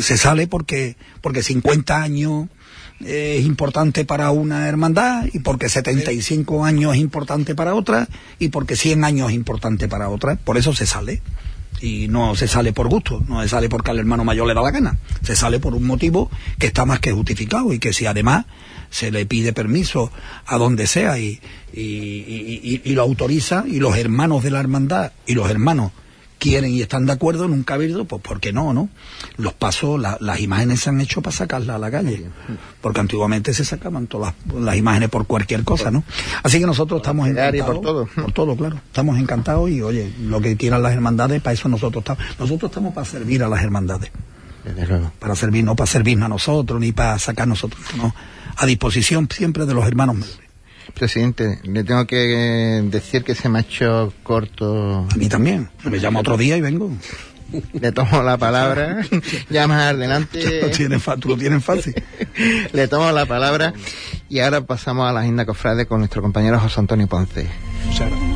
[0.02, 2.48] Se sale porque porque 50 años
[3.06, 8.08] es importante para una hermandad y porque 75 años es importante para otra
[8.40, 10.36] y porque 100 años es importante para otra.
[10.36, 11.22] Por eso se sale.
[11.82, 14.62] Y no se sale por gusto, no se sale porque al hermano mayor le da
[14.62, 18.06] la gana, se sale por un motivo que está más que justificado y que si
[18.06, 18.48] además
[18.90, 20.12] se le pide permiso
[20.46, 21.40] a donde sea y,
[21.72, 25.94] y, y, y, lo autoriza y los hermanos de la hermandad y los hermanos
[26.40, 28.90] quieren y están de acuerdo en un cabildo, pues ¿por qué no, no?
[29.38, 32.26] Los pasos, la, las imágenes se han hecho para sacarlas a la calle,
[32.82, 36.04] porque antiguamente se sacaban todas las, las imágenes por cualquier cosa, ¿no?
[36.42, 37.76] Así que nosotros estamos encantados.
[37.76, 38.06] por todo.
[38.08, 38.78] Por todo, claro.
[38.78, 42.24] Estamos encantados y, oye, lo que quieran las hermandades, para eso nosotros estamos.
[42.40, 44.12] Nosotros estamos para servir a las hermandades.
[44.64, 45.12] Desde luego.
[45.20, 48.14] Para servir, no para servirnos a nosotros, ni para sacar nosotros, no.
[48.56, 50.40] A disposición siempre de los hermanos.
[50.94, 55.08] Presidente, le tengo que decir que se me ha hecho corto.
[55.12, 55.70] A mí también.
[55.84, 56.92] Me llamo otro día y vengo.
[57.74, 59.02] Le tomo la palabra.
[59.50, 60.62] ya más adelante.
[60.62, 61.96] Lo tienes, tú lo tienes fácil.
[62.74, 63.74] Le tomo la palabra.
[64.30, 67.48] Y ahora pasamos a la agenda cofrade con nuestro compañero José Antonio Ponce.
[67.86, 68.29] Muchas gracias.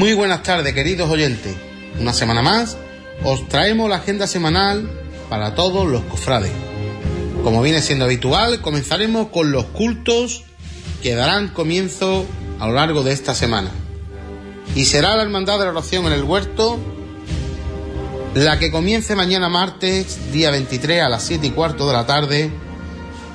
[0.00, 1.54] Muy buenas tardes, queridos oyentes.
[2.00, 2.78] Una semana más
[3.22, 4.90] os traemos la agenda semanal
[5.28, 6.52] para todos los cofrades.
[7.44, 10.44] Como viene siendo habitual, comenzaremos con los cultos
[11.02, 12.24] que darán comienzo
[12.58, 13.68] a lo largo de esta semana.
[14.74, 16.78] Y será la Hermandad de la Oración en el Huerto
[18.32, 22.50] la que comience mañana martes, día 23 a las 7 y cuarto de la tarde,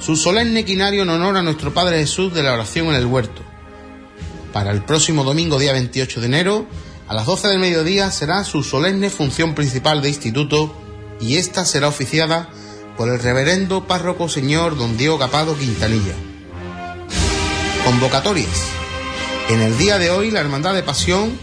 [0.01, 3.54] su solemne quinario en honor a nuestro Padre Jesús de la Oración en el Huerto
[4.55, 6.65] para el próximo domingo día 28 de enero,
[7.09, 10.73] a las 12 del mediodía será su solemne función principal de instituto
[11.19, 12.47] y esta será oficiada
[12.95, 16.13] por el reverendo párroco señor don Diego Capado Quintanilla.
[17.83, 18.69] Convocatorias.
[19.49, 21.37] En el día de hoy la Hermandad de Pasión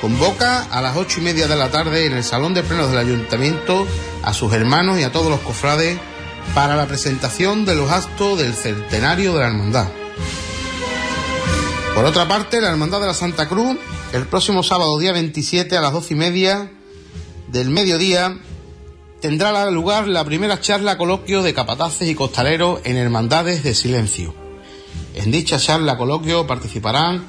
[0.00, 3.00] convoca a las ocho y media de la tarde en el Salón de Plenos del
[3.00, 3.84] Ayuntamiento
[4.22, 5.98] a sus hermanos y a todos los cofrades
[6.54, 9.88] para la presentación de los actos del centenario de la Hermandad.
[11.98, 13.76] Por otra parte, la Hermandad de la Santa Cruz,
[14.12, 16.70] el próximo sábado día 27 a las doce y media
[17.48, 18.38] del mediodía,
[19.20, 24.32] tendrá lugar la primera charla coloquio de capataces y costaleros en Hermandades de Silencio.
[25.16, 27.24] En dicha charla coloquio participarán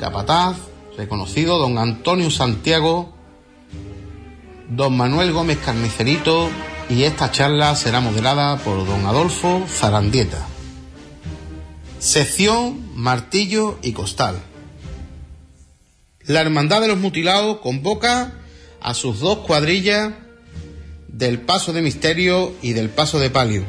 [0.00, 0.56] capataz,
[0.96, 3.12] reconocido don Antonio Santiago,
[4.70, 6.48] don Manuel Gómez Carnicerito
[6.88, 10.53] y esta charla será moderada por don Adolfo Zarandieta.
[12.04, 14.36] Sección Martillo y Costal.
[16.26, 18.34] La Hermandad de los Mutilados convoca
[18.82, 20.12] a sus dos cuadrillas
[21.08, 23.64] del Paso de Misterio y del Paso de Palio.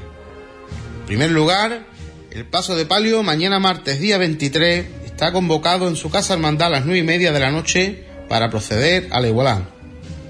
[1.00, 1.88] En primer lugar,
[2.30, 6.72] el Paso de Palio mañana martes día 23 está convocado en su casa hermandad a
[6.72, 9.62] las nueve y media de la noche para proceder a la igualdad.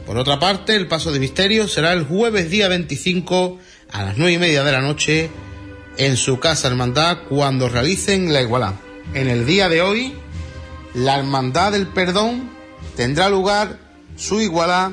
[0.05, 3.57] Por otra parte, el Paso de Misterio será el jueves día 25
[3.91, 5.31] a las nueve y media de la noche
[5.97, 8.73] en su casa hermandad cuando realicen la igualdad.
[9.13, 10.15] En el día de hoy,
[10.93, 12.49] la Hermandad del Perdón
[12.95, 13.79] tendrá lugar
[14.15, 14.91] su igualdad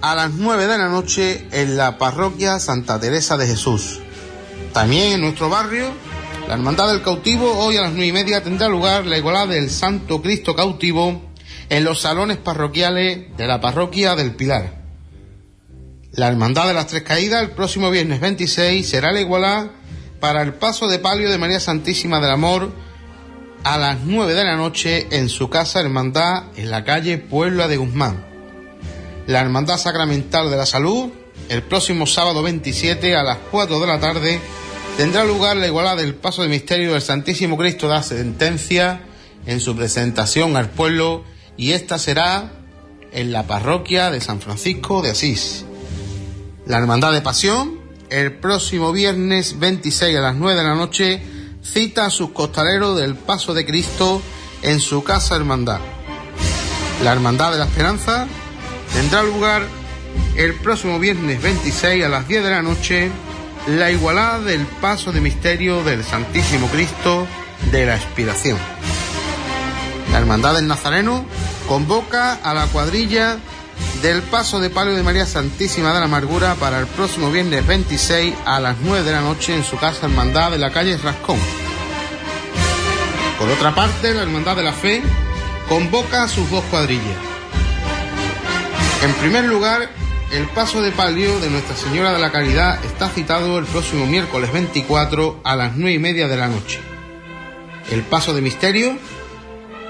[0.00, 4.00] a las 9 de la noche en la parroquia Santa Teresa de Jesús.
[4.72, 5.90] También en nuestro barrio,
[6.48, 9.70] la Hermandad del Cautivo hoy a las 9 y media tendrá lugar la igualdad del
[9.70, 11.22] Santo Cristo Cautivo
[11.68, 14.84] en los salones parroquiales de la parroquia del Pilar.
[16.12, 19.66] La Hermandad de las Tres Caídas el próximo viernes 26 será la igualdad
[20.20, 22.70] para el paso de palio de María Santísima del Amor
[23.64, 27.76] a las 9 de la noche en su casa hermandad en la calle Puebla de
[27.76, 28.24] Guzmán.
[29.26, 31.10] La Hermandad Sacramental de la Salud,
[31.48, 34.40] el próximo sábado 27 a las 4 de la tarde,
[34.96, 39.00] tendrá lugar la igualada del paso de misterio del Santísimo Cristo de la Sentencia
[39.46, 41.24] en su presentación al pueblo
[41.56, 42.52] y esta será
[43.12, 45.64] en la parroquia de San Francisco de Asís.
[46.66, 47.75] La Hermandad de Pasión,
[48.10, 51.22] el próximo viernes 26 a las 9 de la noche,
[51.62, 54.22] cita a sus costaleros del Paso de Cristo
[54.62, 55.80] en su casa hermandad.
[57.02, 58.26] La Hermandad de la Esperanza
[58.94, 59.62] tendrá lugar
[60.36, 63.10] el próximo viernes 26 a las 10 de la noche
[63.66, 67.26] la igualada del paso de misterio del Santísimo Cristo
[67.72, 68.58] de la Expiración.
[70.12, 71.26] La Hermandad del Nazareno
[71.66, 73.38] convoca a la cuadrilla
[74.06, 78.36] del paso de palio de María Santísima de la Amargura para el próximo viernes 26
[78.44, 81.40] a las 9 de la noche en su casa hermandad de la calle Rascón.
[83.36, 85.02] Por otra parte, la Hermandad de la Fe
[85.68, 87.16] convoca a sus dos cuadrillas.
[89.02, 89.90] En primer lugar,
[90.30, 94.52] el paso de palio de Nuestra Señora de la Caridad está citado el próximo miércoles
[94.52, 96.78] 24 a las 9 y media de la noche.
[97.90, 98.96] El paso de misterio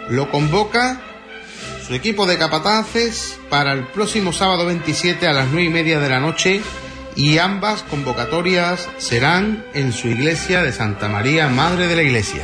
[0.08, 1.02] lo convoca
[1.86, 6.08] su equipo de capataces para el próximo sábado 27 a las 9 y media de
[6.08, 6.60] la noche
[7.14, 12.42] y ambas convocatorias serán en su iglesia de Santa María, Madre de la Iglesia.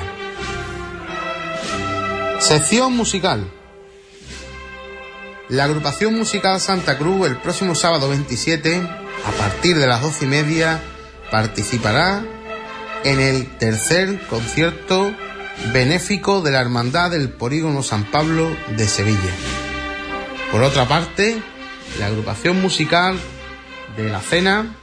[2.38, 3.50] Sección musical.
[5.48, 10.28] La agrupación musical Santa Cruz el próximo sábado 27, a partir de las 12 y
[10.28, 10.80] media,
[11.32, 12.24] participará
[13.02, 15.12] en el tercer concierto
[15.72, 19.32] benéfico de la Hermandad del Polígono San Pablo de Sevilla.
[20.50, 21.40] Por otra parte,
[21.98, 23.18] la agrupación musical
[23.96, 24.76] de la cena,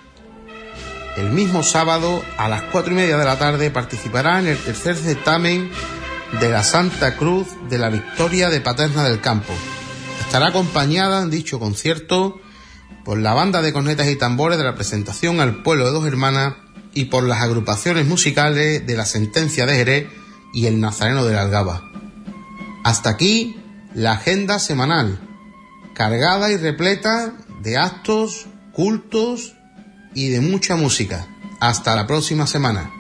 [1.17, 4.95] el mismo sábado a las cuatro y media de la tarde, participará en el tercer
[4.95, 5.69] certamen
[6.39, 9.53] de la Santa Cruz de la Victoria de Paterna del Campo.
[10.21, 12.39] Estará acompañada en dicho concierto
[13.03, 16.55] por la banda de cornetas y tambores de la presentación al pueblo de dos hermanas
[16.93, 20.18] y por las agrupaciones musicales de la Sentencia de Jerez
[20.53, 21.83] y el Nazareno de la Algaba.
[22.83, 23.57] Hasta aquí
[23.93, 25.19] la agenda semanal,
[25.93, 29.55] cargada y repleta de actos, cultos
[30.13, 31.27] y de mucha música.
[31.59, 32.91] Hasta la próxima semana.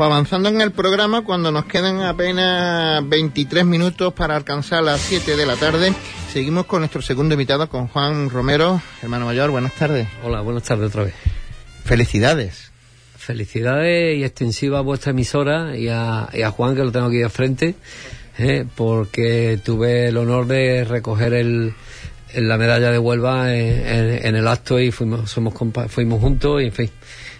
[0.00, 5.36] Pues avanzando en el programa, cuando nos quedan apenas 23 minutos para alcanzar las 7
[5.36, 5.92] de la tarde,
[6.32, 9.50] seguimos con nuestro segundo invitado, con Juan Romero, hermano mayor.
[9.50, 10.08] Buenas tardes.
[10.24, 11.12] Hola, buenas tardes otra vez.
[11.84, 12.72] Felicidades.
[13.18, 17.18] Felicidades y extensiva a vuestra emisora y a, y a Juan, que lo tengo aquí
[17.18, 17.74] de frente,
[18.38, 21.74] eh, porque tuve el honor de recoger el,
[22.34, 25.52] la medalla de Huelva en, en, en el acto y fuimos, somos
[25.88, 26.90] fuimos juntos y en fin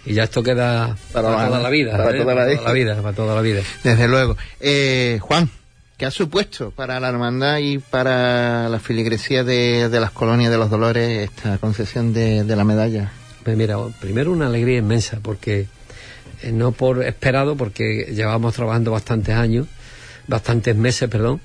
[0.05, 2.21] y ya esto queda para, para toda la vida, para, ¿eh?
[2.21, 3.63] toda, la para toda la vida, para toda la vida.
[3.85, 4.37] Desde luego.
[4.61, 5.51] Eh, Juan,
[5.97, 10.59] ¿qué ha supuesto para la hermandad y para la filigresía de, de las colonias de
[10.59, 13.13] los Dolores esta concesión de, de la medalla?
[13.45, 15.67] Pues mira, primero una alegría inmensa, porque
[16.43, 19.67] eh, no por esperado, porque llevamos trabajando bastantes años,
[20.27, 21.41] bastantes meses, perdón,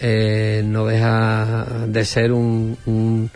[0.00, 3.30] eh, no deja de ser un, un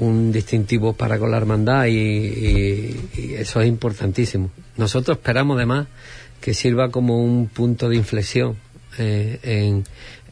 [0.00, 2.96] un distintivo para con la hermandad y,
[3.36, 4.50] eso es importantísimo.
[4.76, 5.88] Nosotros esperamos además
[6.40, 8.56] que sirva como un punto de inflexión
[8.98, 9.84] eh, en,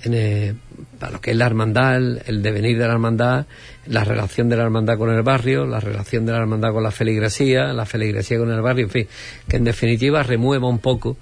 [0.04, 0.54] eh,
[0.98, 3.46] para lo que es la hermandad, el, el, devenir de la hermandad,
[3.86, 6.90] la relación de la hermandad con el barrio, la relación de la hermandad con la
[6.90, 9.08] feligresía, la feligresía con el barrio, en fin,
[9.46, 11.18] que en definitiva remueva un poco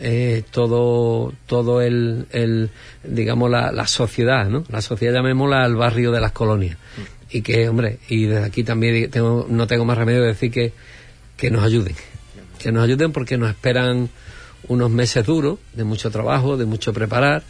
[0.00, 2.70] eh, todo todo el, el
[3.02, 4.62] digamos la, la, sociedad, ¿no?
[4.68, 6.76] La sociedad llamémosla al barrio de las colonias
[7.30, 10.72] y que, hombre, y desde aquí también tengo, no tengo más remedio de decir que,
[11.36, 11.94] que nos ayuden,
[12.58, 14.08] que nos ayuden porque nos esperan
[14.68, 17.42] unos meses duros, de mucho trabajo, de mucho preparar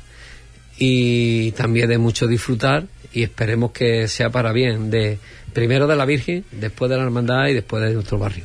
[0.78, 5.18] y también de mucho disfrutar y esperemos que sea para bien, de
[5.52, 8.44] primero de la Virgen, después de la Hermandad y después de nuestro barrio.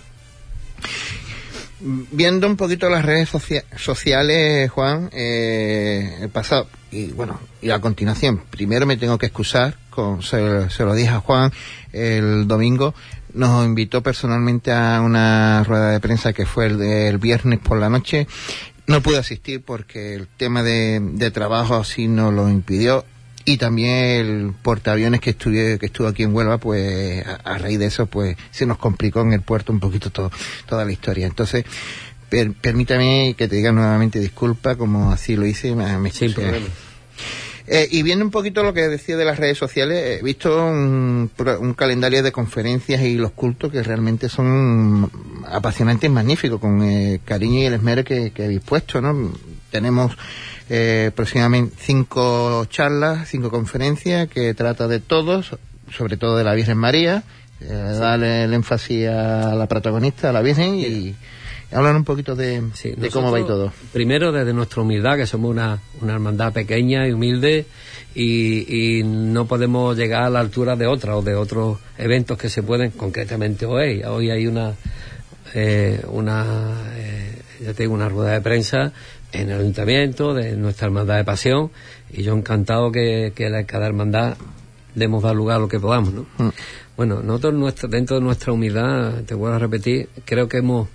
[1.79, 7.81] Viendo un poquito las redes socia sociales, Juan, eh, el pasado, y bueno, y a
[7.81, 11.51] continuación, primero me tengo que excusar, con, se, se, lo dije a Juan
[11.91, 12.93] el domingo,
[13.33, 17.89] nos invitó personalmente a una rueda de prensa que fue el, el viernes por la
[17.89, 18.27] noche.
[18.85, 23.05] No pude asistir porque el tema de, de trabajo así nos lo impidió
[23.45, 27.79] y también el portaaviones que estuve, que estuvo aquí en Huelva, pues a, a, raíz
[27.79, 30.31] de eso, pues se nos complicó en el puerto un poquito todo,
[30.65, 31.27] toda la historia.
[31.27, 31.65] Entonces,
[32.61, 35.75] permítame que te diga nuevamente disculpa, como así lo hice.
[35.75, 36.67] Me, problema.
[37.65, 41.29] Eh, y viendo un poquito lo que decía de las redes sociales, he visto un,
[41.77, 45.09] calendario de conferencias y los cultos que realmente son
[45.47, 49.31] apasionantes y magníficos, con el cariño y el esmero que, que habéis puesto, ¿no?
[49.71, 50.15] Tenemos
[50.69, 55.57] eh, próximamente cinco charlas, cinco conferencias que trata de todos,
[55.91, 57.23] sobre todo de la Virgen María,
[57.61, 61.15] eh, darle el énfasis a la protagonista, a la Virgen y
[61.73, 62.61] hablar un poquito de,
[63.11, 63.71] cómo va y todo.
[63.91, 67.65] Primero, desde nuestra humildad, que somos una, una hermandad pequeña y humilde
[68.15, 72.63] y, no podemos llegar a la altura de otra o de otros eventos que se
[72.63, 74.03] pueden, concretamente hoy.
[74.03, 74.73] Hoy hay una,
[75.53, 78.91] eh, una eh, ya tengo una rueda de prensa
[79.31, 81.71] en el ayuntamiento de nuestra hermandad de pasión
[82.11, 84.37] y yo encantado que, que cada hermandad
[84.93, 86.25] demos dar lugar a lo que podamos, ¿no?
[86.37, 86.49] Mm.
[86.95, 90.87] Bueno, nosotros dentro de nuestra humildad, te vuelvo a repetir, creo que hemos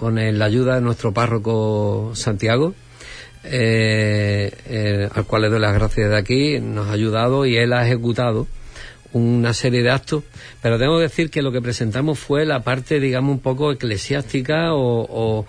[0.00, 2.74] con la ayuda de nuestro párroco Santiago,
[3.44, 7.74] eh, eh, al cual le doy las gracias de aquí, nos ha ayudado y él
[7.74, 8.46] ha ejecutado
[9.12, 10.24] una serie de actos,
[10.62, 14.72] pero tengo que decir que lo que presentamos fue la parte, digamos, un poco eclesiástica
[14.72, 15.44] o,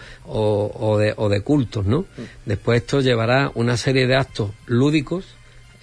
[1.00, 2.04] de, cultos, ¿no?
[2.46, 5.38] Después esto llevará una serie de actos lúdicos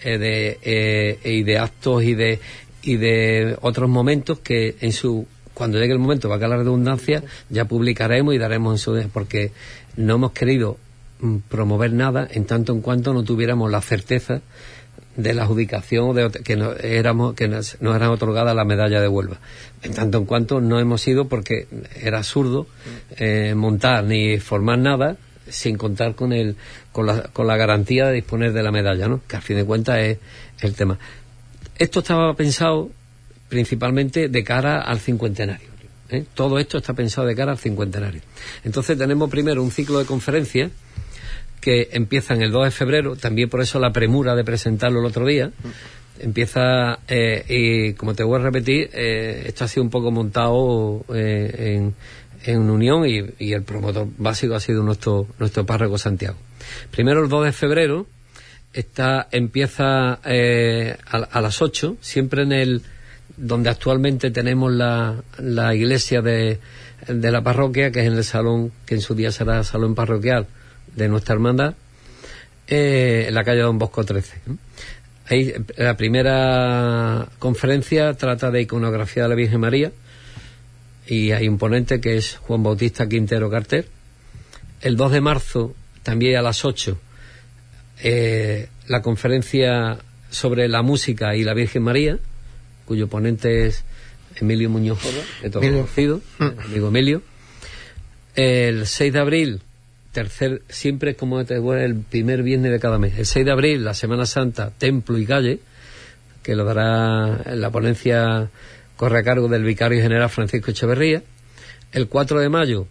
[0.05, 2.39] eh, de, y de actos y de,
[2.83, 5.27] y de otros momentos que en su
[5.59, 9.51] cuando llegue el momento, va a la redundancia, ya publicaremos y daremos en su porque
[9.97, 10.79] no hemos querido
[11.21, 14.41] mm, promover nada en tanto en cuanto no tuviéramos la certeza
[15.17, 19.39] de la adjudicación de, que, no, éramos, que nos, eran otorgadas la medalla de Huelva.
[19.83, 21.67] En tanto en cuanto no hemos ido porque
[22.01, 22.69] era absurdo
[23.17, 25.17] eh, montar ni formar nada
[25.49, 26.55] sin contar con, el,
[26.93, 29.21] con, la, con la garantía de disponer de la medalla, ¿no?
[29.27, 30.19] que al fin de cuentas es
[30.61, 31.01] el tema.
[31.79, 32.91] Esto estaba pensado
[33.49, 35.69] principalmente de cara al cincuentenario.
[36.11, 36.25] ¿eh?
[36.35, 38.21] Todo esto está pensado de cara al cincuentenario.
[38.65, 40.71] Entonces tenemos primero un ciclo de conferencias
[41.61, 45.07] que empieza en el 2 de febrero, también por eso la premura de presentarlo el
[45.07, 45.51] otro día.
[46.21, 51.05] Empieza, eh, y como te voy a repetir, eh, esto ha sido un poco montado
[51.11, 51.95] en,
[52.45, 56.37] en unión y, el promotor básico ha sido nuestro, nuestro párroco Santiago.
[56.91, 58.07] Primero el 2 de febrero,
[58.73, 60.19] está, empieza a,
[61.31, 62.83] a las 8, siempre en el
[63.39, 66.59] donde actualmente tenemos la, la iglesia de,
[67.07, 70.47] de, la parroquia, que es en el salón, que en su día será salón parroquial
[70.95, 71.75] de nuestra hermandad,
[72.67, 74.41] eh, en la calle Don Bosco 13.
[75.31, 79.93] Ahí, la primera conferencia trata de iconografía de la Virgen María
[81.07, 83.87] y hay un ponente que es Juan Bautista Quintero Carter.
[84.81, 86.99] El 2 de marzo, también a las 8,
[88.03, 89.99] eh, la conferencia
[90.31, 92.19] sobre la música y la Virgen María
[92.89, 93.85] cuyo ponente es
[94.37, 94.99] Emilio Muñoz
[95.43, 96.61] de todo conocido, mm.
[96.65, 97.23] amigo Emilio.
[98.35, 99.61] El 6 de abril,
[100.13, 103.19] tercer, siempre como el primer viernes de cada mes.
[103.19, 105.61] El 6 de abril, la Semana Santa, Templo y Calle,
[106.43, 108.49] que lo dará la ponencia,
[108.97, 111.23] corre a cargo del vicario general Francisco Echeverría.
[111.93, 112.87] El 4 de mayo,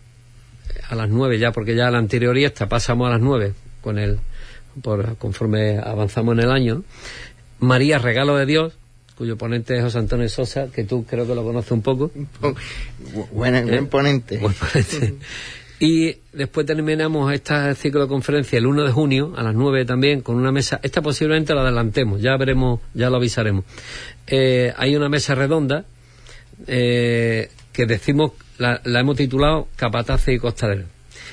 [0.89, 2.05] a las 9 ya, porque ya la
[2.45, 4.19] esta pasamos a las 9 con el,
[4.83, 6.83] por, conforme avanzamos en el año.
[7.59, 8.77] María, regalo de Dios,
[9.17, 12.11] cuyo ponente es José Antonio Sosa, que tú creo que lo conoces un poco.
[13.31, 13.83] buen ¿Eh?
[13.83, 14.39] ponente.
[15.79, 20.21] Y después terminamos este ciclo de conferencia el 1 de junio a las 9 también
[20.21, 20.79] con una mesa.
[20.81, 23.63] Esta posiblemente la adelantemos, ya veremos, ya lo avisaremos.
[24.25, 25.85] Eh, hay una mesa redonda
[26.65, 30.85] eh, que decimos, la, hemos titulado Capatace y Costalero.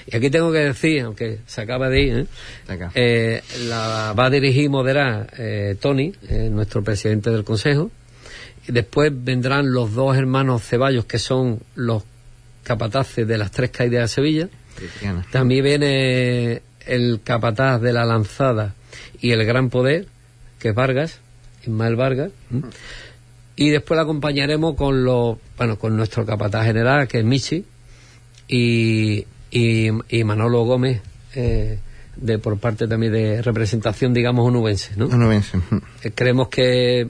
[0.06, 2.28] Y aquí tengo que decir, aunque se acaba de ir,
[2.68, 2.88] ¿eh?
[2.94, 7.90] eh la va a dirigir y moderar eh, Tony, eh, nuestro presidente del Consejo.
[8.68, 12.04] Y después vendrán los dos hermanos Ceballos, que son los
[12.62, 14.48] capataces de las tres caídas de Sevilla.
[15.30, 18.74] También viene el capataz de la lanzada
[19.20, 20.06] y el gran poder,
[20.58, 21.20] que es Vargas,
[21.62, 22.32] Ismael Vargas.
[23.56, 27.64] Y después la acompañaremos con los, bueno, con nuestro capataz general, que es Michi,
[28.48, 31.00] y, y, Manolo Gómez
[31.34, 31.78] eh,
[32.16, 35.06] de por parte también de representación digamos onubense ¿no?
[35.06, 35.58] onubense
[36.02, 37.08] eh, creemos que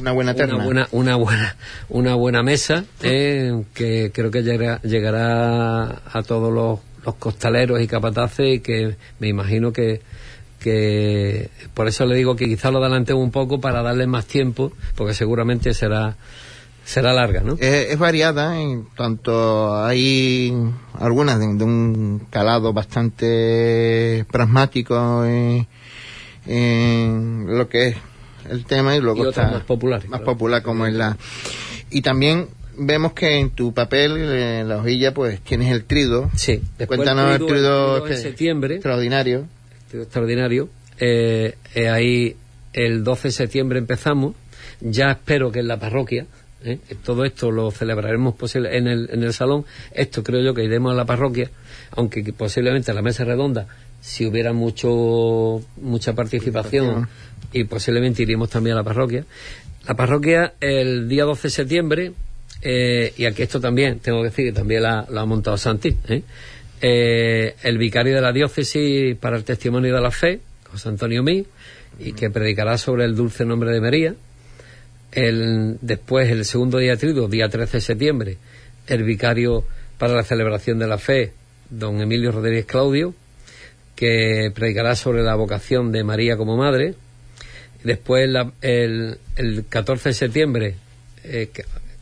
[0.00, 0.56] una buena terna.
[0.56, 1.56] una buena una buena
[1.88, 7.86] una buena mesa eh, que creo que llegará, llegará a todos los, los costaleros y
[7.86, 10.00] capataces y que me imagino que
[10.60, 14.72] que por eso le digo que quizá lo adelantemos un poco para darle más tiempo
[14.96, 16.16] porque seguramente será
[16.88, 17.56] será larga, ¿no?
[17.60, 20.54] Es, variada, en tanto hay
[20.94, 25.66] algunas de, un calado bastante pragmático en,
[27.46, 27.96] lo que es
[28.48, 31.18] el tema y luego y más popular más popular como es la
[31.90, 36.30] y también vemos que en tu papel, en la hojilla, pues tienes el trido.
[36.36, 39.46] Sí, después Cuéntanos el trido, el trido en este- septiembre, extraordinario.
[39.88, 40.68] trido extraordinario.
[40.98, 42.36] Eh, eh, ahí
[42.72, 44.34] el 12 de septiembre empezamos.
[44.80, 46.26] Ya espero que en la parroquia,
[46.64, 46.78] ¿eh?
[47.04, 49.64] todo esto lo celebraremos posible en el, en el salón.
[49.92, 51.50] Esto creo yo que iremos a la parroquia,
[51.92, 53.66] aunque que posiblemente a la mesa redonda,
[54.00, 57.08] si hubiera mucho mucha participación,
[57.52, 59.24] y posiblemente iremos también a la parroquia.
[59.86, 62.12] La parroquia el día 12 de septiembre,
[62.62, 65.96] eh, y aquí esto también, tengo que decir que también la, lo ha montado Santi,
[66.08, 66.22] ¿eh?
[66.80, 70.40] Eh, el vicario de la diócesis para el testimonio de la fe,
[70.70, 71.44] José Antonio Mí,
[71.98, 74.14] y que predicará sobre el dulce nombre de María.
[75.18, 78.36] El, después, el segundo día de triduo, día 13 de septiembre,
[78.86, 79.64] el vicario
[79.98, 81.32] para la celebración de la fe,
[81.70, 83.16] don Emilio Rodríguez Claudio,
[83.96, 86.94] que predicará sobre la vocación de María como madre.
[87.82, 88.30] Después,
[88.62, 90.74] el, el 14 de septiembre,
[91.24, 91.50] eh,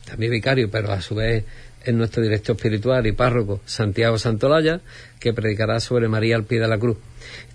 [0.05, 1.43] también vicario, pero a su vez
[1.83, 4.81] es nuestro director espiritual y párroco, Santiago Santolaya,
[5.19, 6.97] que predicará sobre María al pie de la cruz.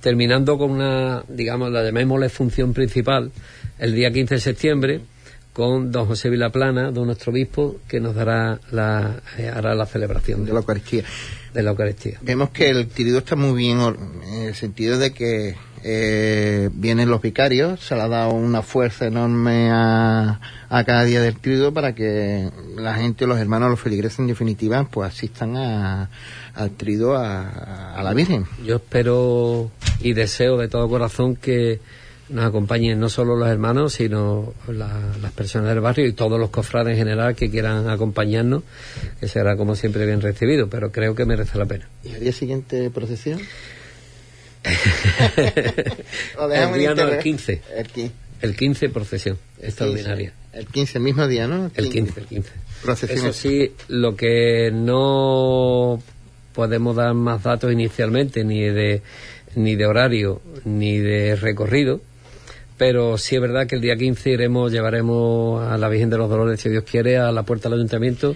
[0.00, 3.30] Terminando con una, digamos, la llamémosle función principal,
[3.78, 5.00] el día 15 de septiembre,
[5.52, 10.44] con don José Vilaplana, don nuestro obispo, que nos dará la, eh, hará la celebración
[10.44, 11.04] de la Eucaristía.
[11.52, 12.18] de la Eucaristía.
[12.22, 17.20] Vemos que el tirido está muy bien en el sentido de que eh, vienen los
[17.20, 20.40] vicarios, se le ha dado una fuerza enorme a,
[20.70, 24.86] a cada día del tirido para que la gente, los hermanos, los feligreses en definitiva,
[24.90, 26.08] pues asistan a,
[26.54, 28.46] al tirido a, a la Virgen.
[28.64, 31.80] Yo espero y deseo de todo corazón que
[32.32, 36.50] nos acompañen no solo los hermanos, sino la- las personas del barrio y todos los
[36.50, 38.62] cofrades en general que quieran acompañarnos,
[39.20, 41.88] que será como siempre bien recibido, pero creo que merece la pena.
[42.04, 43.40] ¿Y al día siguiente procesión?
[45.36, 47.20] El día no, el internet.
[47.22, 48.12] 15, El 15.
[48.42, 50.32] el 15 procesión extraordinaria.
[50.52, 51.70] El 15, el mismo día, ¿no?
[51.74, 52.50] El 15, el 15.
[52.82, 53.18] Procesión.
[53.18, 56.00] Eso sí, lo que no
[56.52, 59.02] podemos dar más datos inicialmente, ni de,
[59.54, 62.00] ni de horario, ni de recorrido,
[62.82, 66.28] pero sí es verdad que el día 15 iremos, llevaremos a la Virgen de los
[66.28, 68.34] Dolores, si Dios quiere, a la puerta del ayuntamiento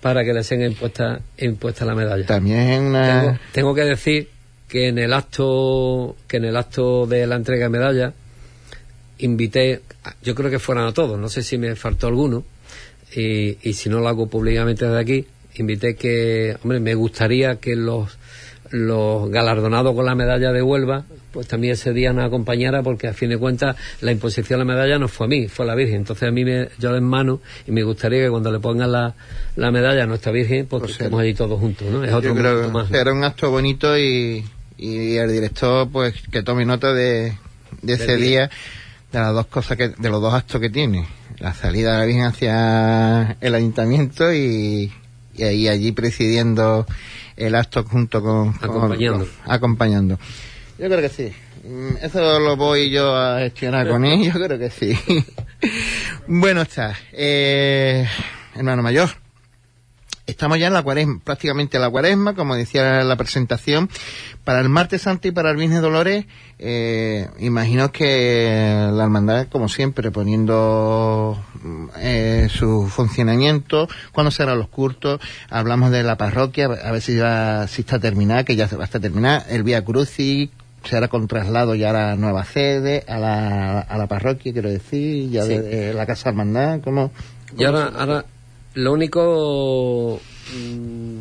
[0.00, 2.24] para que le sean impuesta, impuesta la medalla.
[2.24, 3.20] También es una...
[3.20, 4.28] Tengo, tengo que decir
[4.68, 8.12] que en el acto que en el acto de la entrega de medalla
[9.18, 9.80] invité
[10.22, 12.44] yo creo que fueran a todos no sé si me faltó alguno
[13.16, 15.26] y, y si no lo hago públicamente desde aquí
[15.56, 18.19] invité que hombre me gustaría que los
[18.70, 23.12] los galardonados con la medalla de Huelva pues también ese día nos acompañara porque a
[23.12, 25.74] fin de cuentas la imposición de la medalla no fue a mí fue a la
[25.74, 28.92] Virgen entonces a mí me, yo en mano y me gustaría que cuando le pongan
[28.92, 29.14] la,
[29.56, 32.04] la medalla a nuestra Virgen pues, estemos allí todos juntos ¿no?
[32.04, 34.44] es otro creo más era un acto bonito y,
[34.78, 37.34] y el director pues que tome nota de,
[37.82, 38.48] de ese día.
[38.48, 38.50] día
[39.12, 41.06] de las dos cosas que de los dos actos que tiene
[41.38, 44.92] la salida de la Virgen hacia el ayuntamiento y,
[45.34, 46.86] y ahí allí presidiendo
[47.40, 49.26] el acto junto con, con- Acompañando.
[49.44, 50.18] con- acompañando.
[50.78, 51.32] Yo creo que sí.
[51.64, 54.98] Mm, eso lo voy yo a gestionar con él yo creo que sí.
[56.26, 58.06] Bueno está eh,
[58.54, 59.10] hermano mayor
[60.30, 63.88] Estamos ya en la cuaresma, prácticamente en la cuaresma, como decía la presentación.
[64.44, 66.24] Para el martes santo y para el viernes dolores,
[66.58, 71.38] eh, imagino que la hermandad, como siempre, poniendo
[71.98, 75.20] eh, su funcionamiento, cuándo serán los cultos,
[75.50, 78.84] hablamos de la parroquia, a ver si, va, si está terminada, que ya se va
[78.84, 80.48] a estar terminada, el Vía Crucis,
[80.84, 84.70] se hará con traslado ya a la nueva sede, a la, a la parroquia, quiero
[84.70, 85.50] decir, ya Sí.
[85.50, 87.10] de, de la Casa Hermandad, como...
[87.58, 88.24] Y ahora, ahora
[88.74, 90.20] lo único
[90.54, 91.20] mm,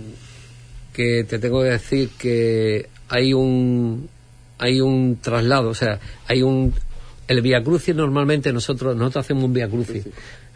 [0.93, 4.09] que te tengo que decir que hay un
[4.57, 6.73] hay un traslado, o sea, hay un
[7.27, 10.05] el Via Crucis normalmente nosotros nosotros hacemos un Via Crucis,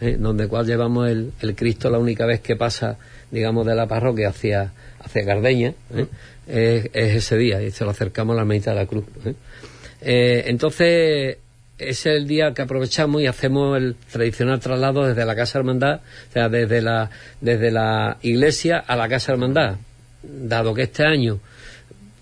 [0.01, 0.17] ¿eh?
[0.19, 2.97] donde cual llevamos el, el Cristo la única vez que pasa,
[3.31, 6.07] digamos, de la parroquia hacia hacia Cardeña, ¿eh?
[6.47, 9.05] es, es ese día y se lo acercamos a la mitad de la cruz.
[9.25, 10.43] ¿eh?
[10.47, 11.37] Entonces
[11.77, 16.33] es el día que aprovechamos y hacemos el tradicional traslado desde la Casa Hermandad, o
[16.33, 17.09] sea, desde la,
[17.41, 19.77] desde la iglesia a la Casa Hermandad.
[20.21, 21.39] Dado que este año,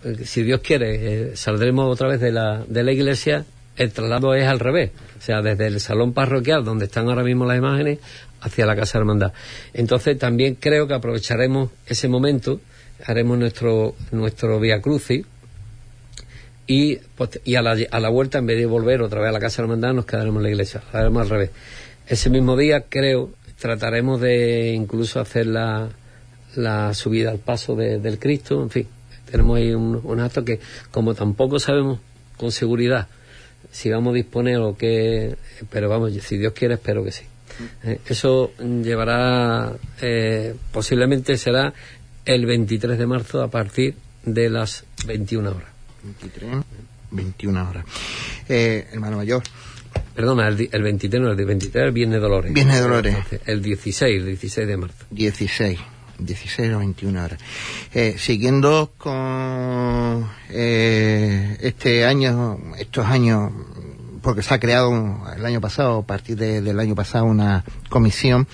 [0.04, 3.46] eh, si Dios quiere, eh, saldremos otra vez de la, de la iglesia,
[3.78, 4.92] el traslado es al revés.
[5.20, 8.00] O sea, desde el salón parroquial, donde están ahora mismo las imágenes,
[8.42, 9.34] hacia la Casa Hermandad.
[9.74, 12.60] Entonces también creo que aprovecharemos ese momento,
[13.06, 15.26] haremos nuestro, nuestro Via Crucis,
[16.68, 17.00] y,
[17.44, 19.62] y a, la, a la vuelta, en vez de volver otra vez a la Casa
[19.62, 20.82] Hermandad, nos quedaremos en la iglesia.
[20.94, 21.50] Haremos al revés.
[22.08, 25.90] Ese mismo día, creo, trataremos de incluso hacer la,
[26.56, 28.62] la subida al paso de- del Cristo.
[28.62, 28.88] En fin,
[29.30, 30.60] tenemos ahí un, un acto que,
[30.92, 32.00] como tampoco sabemos
[32.38, 33.08] con seguridad
[33.70, 35.36] si vamos a disponer o qué,
[35.70, 37.24] pero vamos, si Dios quiere, espero que sí.
[37.84, 41.74] Eh, eso llevará, eh, posiblemente será
[42.26, 43.96] el 23 de marzo a partir
[44.26, 45.70] de las 21 horas.
[46.04, 46.52] 23,
[47.12, 47.86] 21 horas.
[48.48, 49.44] Eh, hermano mayor.
[50.16, 52.54] Perdona, el, el 23 no, el 23 viene Dolores.
[52.54, 53.18] Viene Dolores.
[53.46, 55.06] El 16, el 16 de marzo.
[55.10, 55.80] 16,
[56.20, 57.40] 16 o 21 horas.
[57.94, 63.52] Eh, siguiendo con eh, este año, estos años,
[64.22, 67.64] porque se ha creado un- el año pasado, a partir de- del año pasado, una
[67.90, 68.48] comisión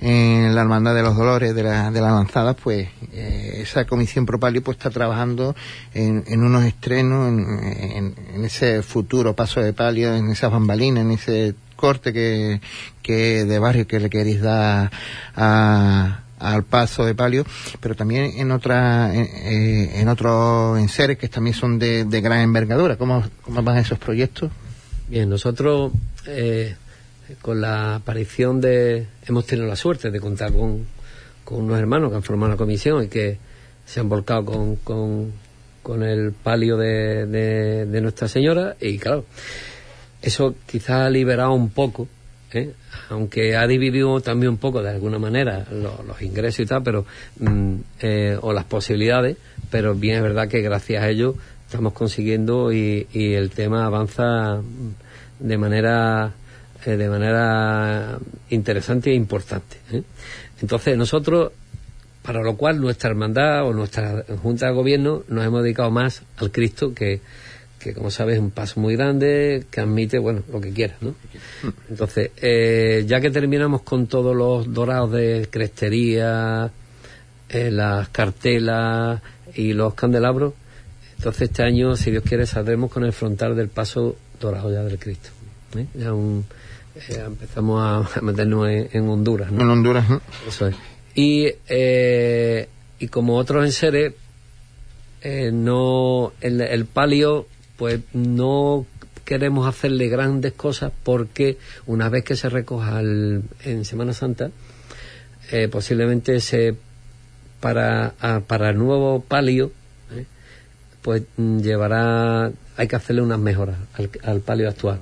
[0.00, 4.26] en la Hermandad de los Dolores de la, de la Lanzada, pues eh, esa comisión
[4.26, 5.54] Propalio pues está trabajando
[5.94, 8.14] en, unos estrenos, en,
[8.44, 12.60] ese futuro paso de palio, en esas bambalinas, en ese corte que,
[13.02, 14.90] que de barrio que le queréis dar
[15.36, 17.44] a, al paso de palio,
[17.80, 22.40] pero también en otra, en, eh, en otros enseres que también son de, de gran
[22.40, 22.96] envergadura.
[22.96, 24.50] ¿Cómo, ¿Cómo van esos proyectos?
[25.08, 25.92] Bien, nosotros
[26.26, 26.76] eh,
[27.40, 29.06] con la aparición de...
[29.26, 30.86] Hemos tenido la suerte de contar con,
[31.44, 33.38] con unos hermanos que han formado la comisión y que
[33.84, 35.32] se han volcado con, con,
[35.82, 39.24] con el palio de, de, Nuestra Señora y claro,
[40.22, 42.08] eso quizá ha liberado un poco,
[42.52, 42.72] ¿eh?
[43.10, 47.04] aunque ha dividido también un poco de alguna manera lo- los ingresos y tal, pero
[47.40, 49.36] mm, eh, o las posibilidades,
[49.70, 51.34] pero bien es verdad que gracias a ello
[51.72, 54.60] estamos consiguiendo y, el tema avanza
[55.38, 56.34] de manera
[56.84, 58.18] eh, de manera
[58.50, 59.78] interesante e importante.
[59.90, 60.02] ¿eh?
[60.60, 61.52] Entonces nosotros
[62.20, 66.52] para lo cual nuestra hermandad o nuestra junta de gobierno nos hemos dedicado más al
[66.52, 67.20] Cristo que,
[67.78, 71.14] que como sabes es un paso muy grande que admite bueno lo que quieras ¿no?
[71.88, 76.70] entonces eh, ya que terminamos con todos los dorados de crestería
[77.48, 79.20] las cartelas
[79.54, 80.54] y los candelabros
[81.22, 84.98] entonces este año si Dios quiere saldremos con el frontal del paso dorado ya del
[84.98, 85.28] Cristo
[85.76, 85.86] ¿eh?
[85.94, 86.44] ya un-
[86.96, 89.62] eh, empezamos a, a meternos en, en Honduras ¿no?
[89.62, 90.20] En Honduras, ¿no?
[90.48, 90.74] Eso es.
[91.14, 92.68] Y, eh,
[92.98, 94.14] y como otros enseres,
[95.22, 97.46] eh, no, el, el palio,
[97.76, 98.84] pues no
[99.24, 101.56] queremos hacerle grandes cosas porque
[101.86, 104.50] una vez que se recoja el- en Semana Santa,
[105.52, 106.74] eh, posiblemente se
[107.60, 109.72] para, a- para el nuevo palio, ¿eh?
[111.02, 115.00] Pues mm, llevará, hay que hacerle unas mejoras al, al palio actual.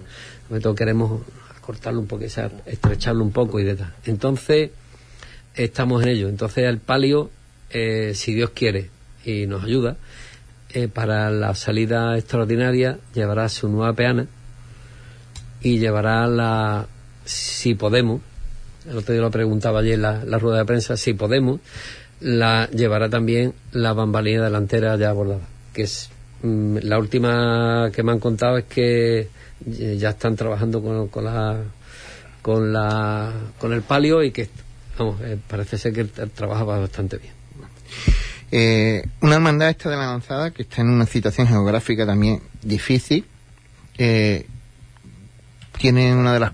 [0.48, 1.22] Sobre todo queremos
[1.57, 3.94] acortarlo un poco, estrecharlo un poco y de tal.
[4.05, 4.70] Entonces,
[5.55, 6.28] estamos en ello.
[6.28, 7.30] Entonces el palio,
[7.70, 8.90] eh, si Dios quiere
[9.24, 9.96] y nos ayuda,
[10.72, 14.26] eh, para la salida extraordinaria llevará su nueva peana
[15.61, 16.86] y llevará la,
[17.24, 18.20] si podemos,
[18.88, 21.61] el otro día lo preguntaba ayer en la, la rueda de prensa, si podemos,
[22.20, 25.40] la llevará también la bambalina delantera ya bordada,
[25.81, 26.11] que es
[26.43, 31.24] mm, la última que me han contado es que eh, ya están trabajando con, con
[31.24, 31.59] la
[32.43, 34.51] con la con el palio y que
[34.99, 37.33] vamos eh, parece ser que va bastante bien
[38.53, 43.24] Eh, una hermandad esta de la lanzada que está en una situación geográfica también difícil.
[43.97, 44.47] eh,
[45.78, 46.53] tiene una de las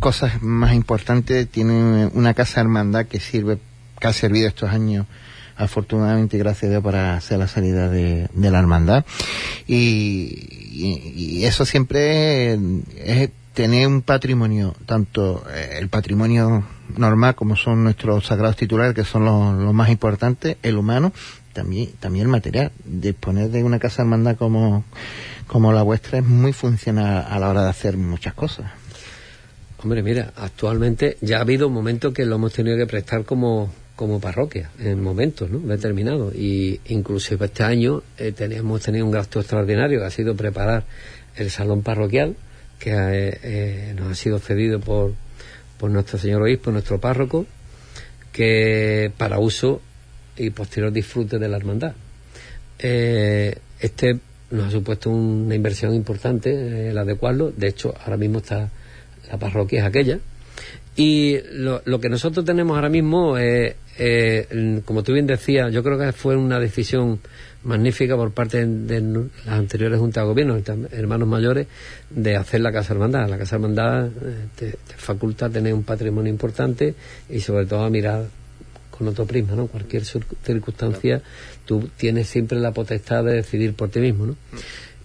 [0.00, 3.58] cosas más importantes, tiene una casa hermandad que sirve,
[4.00, 5.06] que ha servido estos años
[5.56, 9.04] afortunadamente gracias a Dios para hacer la salida de, de la hermandad.
[9.66, 12.58] Y, eso siempre
[12.96, 16.64] es tener un patrimonio tanto eh, el patrimonio
[16.96, 21.12] normal como son nuestros sagrados titulares que son los, los más importantes el humano
[21.52, 22.72] también también el material.
[22.84, 24.84] Disponer de una casa hermandad como
[25.46, 28.66] como la vuestra es muy funcional a la hora de hacer muchas cosas.
[29.84, 34.20] Hombre, mira, actualmente ya ha habido momentos que lo hemos tenido que prestar como, como
[34.20, 36.34] parroquia, en momentos determinados.
[36.34, 40.84] Y inclusive este año eh, teníamos tenido un gasto extraordinario que ha sido preparar
[41.36, 42.36] el salón parroquial,
[42.78, 45.12] que eh, eh, nos ha sido cedido por,
[45.78, 47.46] por nuestro señor obispo, nuestro párroco,
[48.32, 49.80] que para uso
[50.36, 51.94] y posterior disfrute de la hermandad.
[52.78, 54.18] Eh, este
[54.50, 57.50] nos ha supuesto una inversión importante eh, el adecuarlo.
[57.50, 58.70] De hecho, ahora mismo está
[59.30, 60.18] la parroquia es aquella.
[60.96, 65.82] Y lo, lo que nosotros tenemos ahora mismo, eh, eh, como tú bien decías, yo
[65.82, 67.20] creo que fue una decisión
[67.64, 70.56] magnífica por parte de, de las anteriores juntas de gobierno,
[70.92, 71.66] hermanos mayores,
[72.10, 73.28] de hacer la Casa Hermandad.
[73.28, 74.10] La Casa Hermandad eh,
[74.54, 76.94] te, te faculta tener un patrimonio importante
[77.28, 78.26] y sobre todo a mirar
[78.96, 79.66] con otro prisma, ¿no?
[79.66, 81.20] Cualquier circunstancia,
[81.64, 84.36] tú tienes siempre la potestad de decidir por ti mismo, ¿no?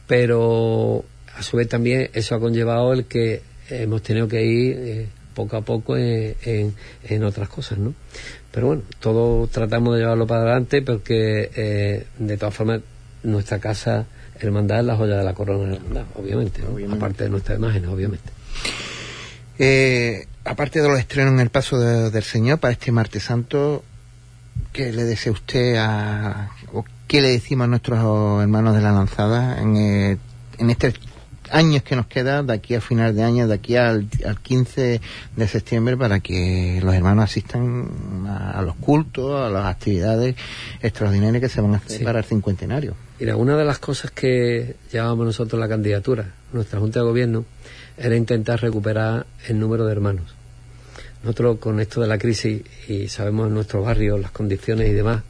[0.06, 1.04] Pero
[1.36, 5.08] a su vez también eso ha conllevado el que hemos tenido que ir eh,
[5.40, 7.94] poco a poco en, en, en otras cosas, ¿no?
[8.52, 12.82] Pero bueno, todos tratamos de llevarlo para adelante porque eh, de todas formas
[13.24, 14.06] nuestra casa
[14.40, 16.94] hermandad es la joya de la corona hermandad, obviamente, ¿no?
[16.94, 18.30] aparte de nuestra imagen, obviamente.
[19.60, 23.84] Eh, aparte de los estrenos en el Paso de- del Señor para este martes santo,
[24.74, 28.00] ¿qué le desea usted a, o qué le decimos a nuestros
[28.42, 30.18] hermanos de la lanzada en, eh,
[30.58, 30.94] en estos
[31.52, 35.02] años que nos queda, de aquí a final de año, de aquí al, al 15
[35.36, 40.36] de septiembre, para que los hermanos asistan a, a los cultos, a las actividades
[40.82, 42.04] extraordinarias que se van a hacer Sí.
[42.04, 42.96] para el cincuentenario?
[43.20, 47.46] Mira, una de las cosas que llevábamos nosotros la candidatura, nuestra Junta de Gobierno,
[47.98, 50.36] era intentar recuperar el número de hermanos.
[51.24, 55.24] Nosotros con esto de la crisis y sabemos en nuestro barrio las condiciones y demás,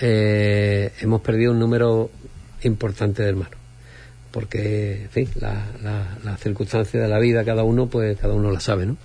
[0.00, 2.10] eh, hemos perdido un número
[2.62, 3.59] importante de hermanos.
[4.30, 8.60] Porque, fin, la- la- las circunstancias de la vida, cada uno, pues cada uno la
[8.60, 8.96] sabe, ¿no?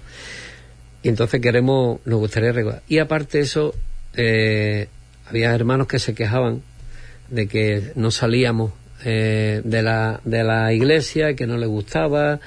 [1.04, 2.82] Y entonces queremos, nos gustaría recordar.
[2.88, 3.74] Y aparte de eso,
[4.16, 4.88] eh,
[5.28, 6.62] había hermanos que se quejaban
[7.30, 8.72] de que no salíamos
[9.04, 12.40] eh, de, la, de la iglesia, que no les gustaba.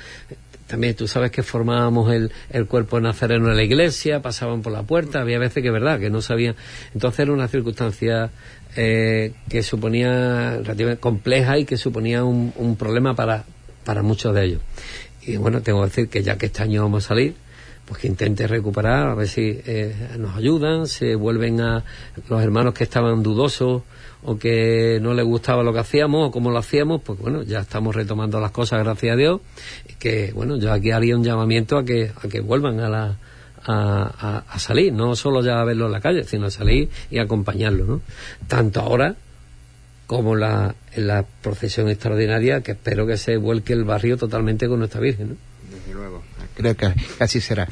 [0.66, 4.82] También tú sabes que formábamos el, el cuerpo nazareno en la iglesia, pasaban por la
[4.82, 6.56] puerta, había veces que verdad, que no sabían.
[6.94, 8.30] Entonces era una circunstancia
[8.76, 13.44] eh, que suponía relativamente compleja y que suponía un, un problema para,
[13.84, 14.60] para muchos de ellos.
[15.22, 17.34] Y bueno, tengo que decir que ya que este año vamos a salir,
[17.88, 21.84] pues que intente recuperar, a ver si eh, nos ayudan, se vuelven a
[22.28, 23.82] los hermanos que estaban dudosos
[24.22, 27.60] o que no les gustaba lo que hacíamos o cómo lo hacíamos, pues bueno, ya
[27.60, 29.40] estamos retomando las cosas, gracias a Dios,
[29.88, 33.16] y que bueno, yo aquí haría un llamamiento a que, a que vuelvan a la
[33.64, 36.88] a, a- a salir, no solo ya a verlo en la calle, sino a salir
[37.10, 38.00] y acompañarlo, ¿no?
[38.46, 39.14] Tanto ahora
[40.06, 44.78] como la, en la procesión extraordinaria, que espero que se vuelque el barrio totalmente con
[44.78, 45.36] nuestra Virgen, ¿no?
[45.76, 46.22] Desde luego,
[46.56, 47.68] creo que así será.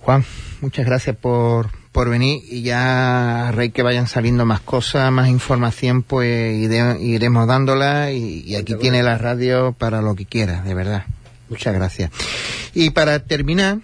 [0.00, 0.24] Juan,
[0.62, 6.02] muchas gracias por, por venir y ya Rey que vayan saliendo más cosas, más información,
[6.02, 10.72] pues ide- iremos dándola y, y aquí tiene la radio para lo que quiera, de
[10.74, 11.04] verdad.
[11.50, 12.10] Muchas gracias.
[12.72, 13.78] Y para terminar,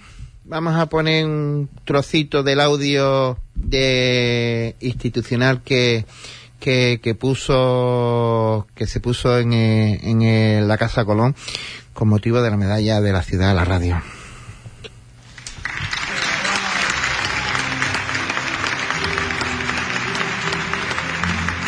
[0.48, 6.06] vamos a poner un trocito del audio de institucional que,
[6.60, 11.34] que, que puso, que se puso en, eh, en eh, la Casa Colón
[11.92, 14.00] con motivo de la medalla de la ciudad a la radio.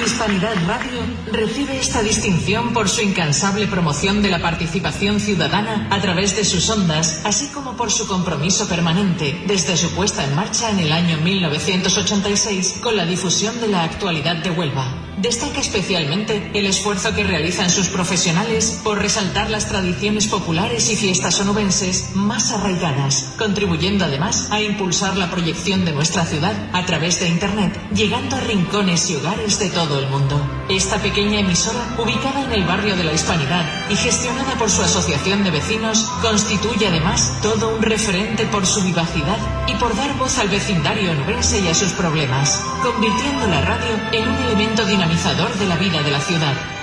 [0.04, 1.00] Hispanidad Radio
[1.32, 6.70] recibe esta distinción por su incansable promoción de la participación ciudadana a través de sus
[6.70, 11.18] ondas, así como por su compromiso permanente desde su puesta en marcha en el año
[11.18, 15.07] 1986 con la difusión de la actualidad de Huelva.
[15.20, 21.40] Destaca especialmente el esfuerzo que realizan sus profesionales por resaltar las tradiciones populares y fiestas
[21.40, 27.28] onubenses más arraigadas, contribuyendo además a impulsar la proyección de nuestra ciudad a través de
[27.28, 30.57] Internet, llegando a rincones y hogares de todo el mundo.
[30.68, 35.42] Esta pequeña emisora, ubicada en el barrio de la Hispanidad y gestionada por su asociación
[35.42, 40.50] de vecinos, constituye además todo un referente por su vivacidad y por dar voz al
[40.50, 45.76] vecindario onubense y a sus problemas, convirtiendo la radio en un elemento dinamizador de la
[45.76, 46.77] vida de la ciudad.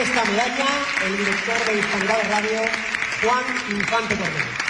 [0.00, 0.66] Esta medalla
[1.06, 2.60] el director de Hispanidad Radio,
[3.22, 4.67] Juan Infante Cordero.